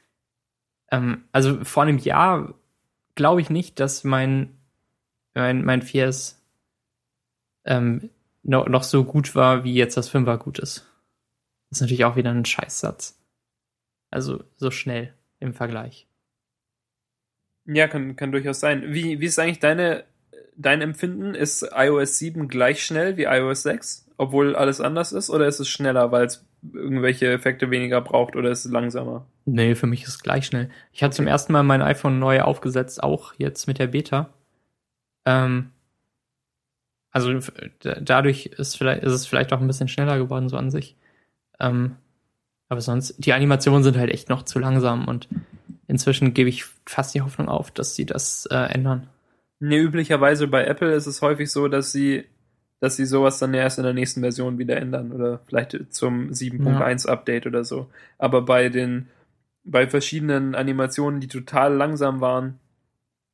Ähm, 0.90 1.24
also 1.32 1.64
vor 1.64 1.82
einem 1.82 1.98
Jahr 1.98 2.54
glaube 3.14 3.40
ich 3.40 3.50
nicht, 3.50 3.78
dass 3.80 4.04
mein 4.04 4.56
mein 5.34 5.64
mein 5.64 5.82
4S 5.82 6.36
ähm, 7.64 8.10
noch, 8.42 8.68
noch 8.68 8.82
so 8.82 9.04
gut 9.04 9.34
war, 9.34 9.64
wie 9.64 9.74
jetzt 9.74 9.96
das 9.96 10.08
Fünfer 10.08 10.38
gut 10.38 10.58
ist. 10.58 10.86
Das 11.70 11.78
ist 11.78 11.80
natürlich 11.82 12.04
auch 12.04 12.16
wieder 12.16 12.30
ein 12.30 12.44
Scheißsatz. 12.44 13.18
Also 14.10 14.44
so 14.56 14.70
schnell 14.70 15.12
im 15.40 15.54
Vergleich. 15.54 16.06
Ja, 17.66 17.88
kann, 17.88 18.16
kann 18.16 18.33
durchaus 18.33 18.61
sein. 18.61 18.85
Wie, 18.88 19.20
wie 19.20 19.27
ist 19.27 19.38
eigentlich 19.38 19.61
deine, 19.61 20.05
dein 20.57 20.81
Empfinden? 20.81 21.35
Ist 21.35 21.68
iOS 21.74 22.18
7 22.18 22.48
gleich 22.48 22.85
schnell 22.85 23.16
wie 23.16 23.24
iOS 23.24 23.62
6, 23.62 24.07
obwohl 24.18 24.57
alles 24.57 24.81
anders 24.81 25.12
ist? 25.12 25.31
Oder 25.31 25.46
ist 25.46 25.61
es 25.61 25.68
schneller, 25.68 26.12
weil 26.12 26.27
es 26.27 26.44
irgendwelche 26.72 27.31
Effekte 27.31 27.70
weniger 27.70 28.00
braucht 28.00 28.37
oder 28.37 28.50
ist 28.50 28.64
es 28.64 28.72
langsamer? 28.72 29.27
Nee, 29.44 29.74
für 29.74 29.87
mich 29.87 30.03
ist 30.03 30.09
es 30.09 30.22
gleich 30.22 30.46
schnell. 30.46 30.70
Ich 30.92 31.03
hatte 31.03 31.16
zum 31.16 31.27
ersten 31.27 31.53
Mal 31.53 31.62
mein 31.62 31.83
iPhone 31.83 32.18
neu 32.18 32.40
aufgesetzt, 32.40 33.03
auch 33.03 33.35
jetzt 33.38 33.66
mit 33.66 33.79
der 33.79 33.88
Beta. 33.88 34.31
Ähm, 35.27 35.70
also 37.11 37.38
dadurch 37.81 38.46
ist, 38.46 38.77
vielleicht, 38.77 39.05
ist 39.05 39.12
es 39.12 39.27
vielleicht 39.27 39.53
auch 39.53 39.61
ein 39.61 39.66
bisschen 39.66 39.88
schneller 39.88 40.18
geworden, 40.18 40.48
so 40.48 40.57
an 40.57 40.70
sich. 40.70 40.96
Ähm, 41.61 41.96
aber 42.68 42.81
sonst, 42.81 43.14
die 43.18 43.33
Animationen 43.33 43.85
sind 43.85 43.96
halt 43.96 44.11
echt 44.11 44.29
noch 44.29 44.42
zu 44.42 44.59
langsam 44.59 45.07
und 45.07 45.29
inzwischen 45.86 46.34
gebe 46.34 46.48
ich 46.48 46.64
fast 46.86 47.14
die 47.14 47.22
Hoffnung 47.22 47.48
auf, 47.48 47.70
dass 47.70 47.94
sie 47.94 48.06
das 48.06 48.46
äh, 48.50 48.56
ändern. 48.56 49.08
Nee, 49.60 49.78
üblicherweise 49.78 50.48
bei 50.48 50.64
Apple 50.64 50.92
ist 50.92 51.06
es 51.06 51.22
häufig 51.22 51.50
so, 51.50 51.68
dass 51.68 51.92
sie, 51.92 52.24
dass 52.80 52.96
sie 52.96 53.06
sowas 53.06 53.38
dann 53.38 53.54
erst 53.54 53.78
in 53.78 53.84
der 53.84 53.94
nächsten 53.94 54.20
Version 54.20 54.58
wieder 54.58 54.76
ändern 54.76 55.12
oder 55.12 55.40
vielleicht 55.46 55.92
zum 55.92 56.30
7.1 56.30 57.06
Update 57.08 57.46
oder 57.46 57.64
so. 57.64 57.88
Aber 58.18 58.42
bei 58.42 58.68
den, 58.68 59.08
bei 59.64 59.86
verschiedenen 59.86 60.54
Animationen, 60.54 61.20
die 61.20 61.28
total 61.28 61.74
langsam 61.74 62.20
waren, 62.20 62.58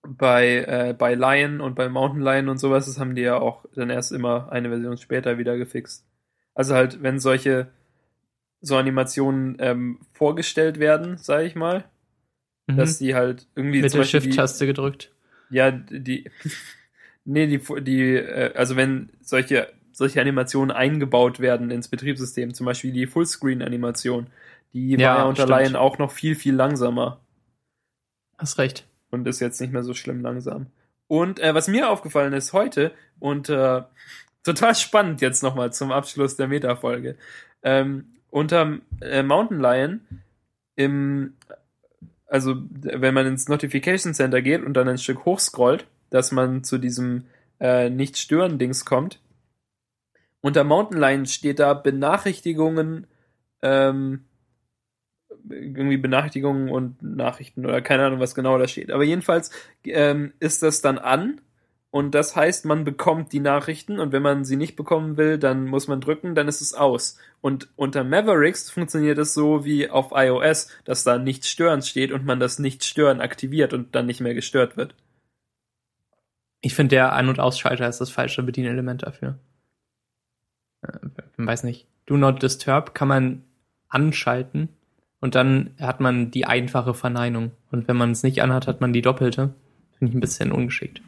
bei, 0.06 0.64
äh, 0.66 0.94
bei 0.96 1.14
Lion 1.14 1.60
und 1.60 1.74
bei 1.74 1.88
Mountain 1.88 2.22
Lion 2.22 2.48
und 2.48 2.58
sowas, 2.58 2.86
das 2.86 2.98
haben 2.98 3.14
die 3.14 3.22
ja 3.22 3.38
auch 3.38 3.64
dann 3.74 3.90
erst 3.90 4.12
immer 4.12 4.50
eine 4.50 4.68
Version 4.68 4.96
später 4.96 5.38
wieder 5.38 5.56
gefixt. 5.56 6.06
Also 6.54 6.74
halt, 6.74 7.02
wenn 7.02 7.18
solche, 7.18 7.68
so 8.60 8.76
Animationen 8.76 9.56
ähm, 9.58 10.00
vorgestellt 10.12 10.78
werden, 10.78 11.16
sage 11.16 11.44
ich 11.44 11.54
mal, 11.54 11.84
Mhm. 12.72 12.76
dass 12.76 12.98
die 12.98 13.14
halt 13.14 13.46
irgendwie 13.54 13.82
mit 13.82 13.92
der 13.94 14.04
Shift-Taste 14.04 14.66
gedrückt. 14.66 15.10
ja, 15.50 15.70
die. 15.70 16.30
Nee, 17.26 17.46
die, 17.46 17.60
die, 17.82 18.14
äh, 18.14 18.54
also 18.54 18.76
wenn 18.76 19.10
solche, 19.20 19.68
solche 19.92 20.20
Animationen 20.22 20.74
eingebaut 20.74 21.38
werden 21.38 21.70
ins 21.70 21.88
Betriebssystem, 21.88 22.54
zum 22.54 22.64
Beispiel 22.64 22.92
die 22.92 23.06
Fullscreen-Animation, 23.06 24.28
die 24.72 24.92
Ja, 24.92 25.10
war 25.10 25.16
ja 25.18 25.24
unter. 25.24 25.46
Lion 25.46 25.76
auch 25.76 25.98
noch 25.98 26.12
viel, 26.12 26.34
viel 26.34 26.54
langsamer 26.54 27.20
Hast 28.38 28.58
recht. 28.58 28.86
und 29.10 29.28
ist 29.28 29.38
jetzt 29.40 29.60
nicht 29.60 29.72
mehr 29.72 29.84
so 29.84 29.92
schlimm 29.92 30.22
langsam. 30.22 30.66
Und 31.08 31.38
äh, 31.40 31.54
was 31.54 31.68
mir 31.68 31.90
aufgefallen 31.90 32.32
ist 32.32 32.52
heute 32.54 32.92
unter 33.18 33.90
total 34.42 34.74
spannend 34.74 35.20
jetzt 35.20 35.42
nochmal 35.42 35.72
zum 35.74 35.92
Abschluss 35.92 36.36
der 36.36 36.48
Meta-Folge. 36.48 37.16
Ähm, 37.62 38.06
unter 38.30 38.78
äh, 39.02 39.22
Mountain 39.22 39.60
Lion 39.60 40.00
im, 40.74 41.34
also 42.30 42.56
wenn 42.70 43.12
man 43.12 43.26
ins 43.26 43.48
Notification 43.48 44.14
Center 44.14 44.40
geht 44.40 44.64
und 44.64 44.74
dann 44.74 44.88
ein 44.88 44.98
Stück 44.98 45.24
hochscrollt, 45.24 45.86
dass 46.10 46.32
man 46.32 46.64
zu 46.64 46.78
diesem 46.78 47.24
äh, 47.60 47.90
Nicht-Stören-Dings 47.90 48.84
kommt. 48.84 49.20
Unter 50.40 50.64
Mountain 50.64 50.98
Lion 50.98 51.26
steht 51.26 51.58
da 51.58 51.74
Benachrichtigungen, 51.74 53.06
ähm, 53.62 54.24
irgendwie 55.48 55.96
Benachrichtigungen 55.96 56.70
und 56.70 57.02
Nachrichten 57.02 57.66
oder 57.66 57.82
keine 57.82 58.06
Ahnung, 58.06 58.20
was 58.20 58.34
genau 58.34 58.56
da 58.58 58.68
steht. 58.68 58.90
Aber 58.90 59.04
jedenfalls 59.04 59.50
ähm, 59.84 60.32
ist 60.38 60.62
das 60.62 60.80
dann 60.80 60.98
an 60.98 61.40
und 61.90 62.14
das 62.14 62.36
heißt, 62.36 62.66
man 62.66 62.84
bekommt 62.84 63.32
die 63.32 63.40
Nachrichten 63.40 63.98
und 63.98 64.12
wenn 64.12 64.22
man 64.22 64.44
sie 64.44 64.56
nicht 64.56 64.76
bekommen 64.76 65.16
will, 65.16 65.38
dann 65.38 65.66
muss 65.66 65.88
man 65.88 66.00
drücken, 66.00 66.36
dann 66.36 66.46
ist 66.46 66.60
es 66.60 66.72
aus. 66.72 67.18
Und 67.40 67.68
unter 67.74 68.04
Mavericks 68.04 68.70
funktioniert 68.70 69.18
es 69.18 69.34
so 69.34 69.64
wie 69.64 69.90
auf 69.90 70.12
iOS, 70.14 70.68
dass 70.84 71.02
da 71.02 71.18
nicht 71.18 71.46
stören 71.46 71.82
steht 71.82 72.12
und 72.12 72.24
man 72.24 72.38
das 72.38 72.60
nicht 72.60 72.84
stören 72.84 73.20
aktiviert 73.20 73.72
und 73.72 73.94
dann 73.94 74.06
nicht 74.06 74.20
mehr 74.20 74.34
gestört 74.34 74.76
wird. 74.76 74.94
Ich 76.60 76.74
finde, 76.74 76.94
der 76.94 77.12
An- 77.12 77.28
und 77.28 77.40
Ausschalter 77.40 77.88
ist 77.88 78.00
das 78.00 78.10
falsche 78.10 78.44
Bedienelement 78.44 79.02
dafür. 79.02 79.38
Äh, 80.82 80.92
weiß 81.38 81.64
nicht. 81.64 81.86
Do 82.06 82.16
not 82.16 82.40
disturb 82.40 82.94
kann 82.94 83.08
man 83.08 83.44
anschalten 83.88 84.68
und 85.20 85.34
dann 85.34 85.74
hat 85.80 85.98
man 85.98 86.30
die 86.30 86.46
einfache 86.46 86.94
Verneinung. 86.94 87.50
Und 87.72 87.88
wenn 87.88 87.96
man 87.96 88.12
es 88.12 88.22
nicht 88.22 88.42
anhat, 88.42 88.68
hat 88.68 88.80
man 88.80 88.92
die 88.92 89.02
doppelte. 89.02 89.54
Finde 89.98 90.10
ich 90.10 90.16
ein 90.16 90.20
bisschen 90.20 90.52
ungeschickt. 90.52 91.00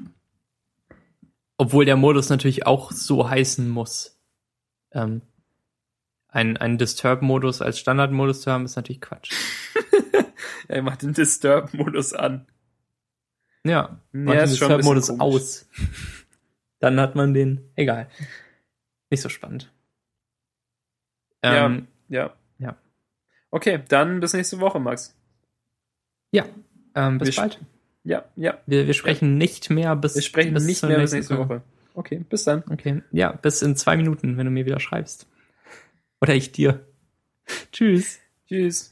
Obwohl 1.62 1.85
der 1.85 1.94
Modus 1.94 2.29
natürlich 2.29 2.66
auch 2.66 2.90
so 2.90 3.31
heißen 3.31 3.68
muss. 3.68 4.20
Ähm, 4.90 5.22
ein, 6.27 6.57
ein 6.57 6.77
Disturb-Modus 6.77 7.62
als 7.62 7.79
Standardmodus 7.79 8.40
zu 8.40 8.51
haben, 8.51 8.64
ist 8.64 8.75
natürlich 8.75 9.01
Quatsch. 9.01 9.33
er 10.68 10.83
macht 10.83 11.03
den 11.03 11.12
Disturb-Modus 11.12 12.14
an. 12.14 12.48
Ja, 13.64 14.01
macht 14.11 14.35
ja, 14.35 14.40
den 14.42 14.51
Disturb-Modus 14.51 15.11
aus. 15.20 15.68
Dann 16.81 16.98
hat 16.98 17.14
man 17.14 17.33
den. 17.33 17.70
Egal. 17.77 18.11
Nicht 19.11 19.22
so 19.22 19.29
spannend. 19.29 19.72
Ähm, 21.44 21.87
ja, 22.09 22.22
ja. 22.25 22.37
Ja. 22.59 22.77
Okay, 23.53 23.85
dann 23.87 24.18
bis 24.18 24.33
nächste 24.33 24.59
Woche, 24.59 24.81
Max. 24.81 25.16
Ja, 26.33 26.44
ähm, 26.96 27.18
bis 27.18 27.29
wir 27.29 27.37
bald. 27.37 27.61
Ja, 28.05 28.25
ja. 28.37 28.59
Wir, 28.67 28.87
wir 28.87 28.95
sprechen 28.95 29.38
nicht 29.38 29.71
mehr 29.71 29.95
bis 29.97 30.15
Wir 30.15 30.23
sprechen 30.23 30.55
bis 30.55 30.65
nicht 30.65 30.83
mehr 30.83 30.99
bis 30.99 31.12
nächste 31.12 31.38
Woche. 31.38 31.49
Woche. 31.49 31.62
Okay, 31.95 32.25
bis 32.29 32.45
dann. 32.45 32.65
Okay, 32.71 33.03
ja, 33.12 33.33
bis 33.33 33.62
in 33.62 33.77
zwei 33.77 33.97
Minuten, 33.97 34.37
wenn 34.37 34.47
du 34.47 34.51
mir 34.51 34.67
wieder 34.67 34.81
schreibst. 34.81 35.27
Oder 36.21 36.35
ich 36.35 36.53
dir. 36.53 36.87
Tschüss. 37.73 38.19
Tschüss. 38.49 38.91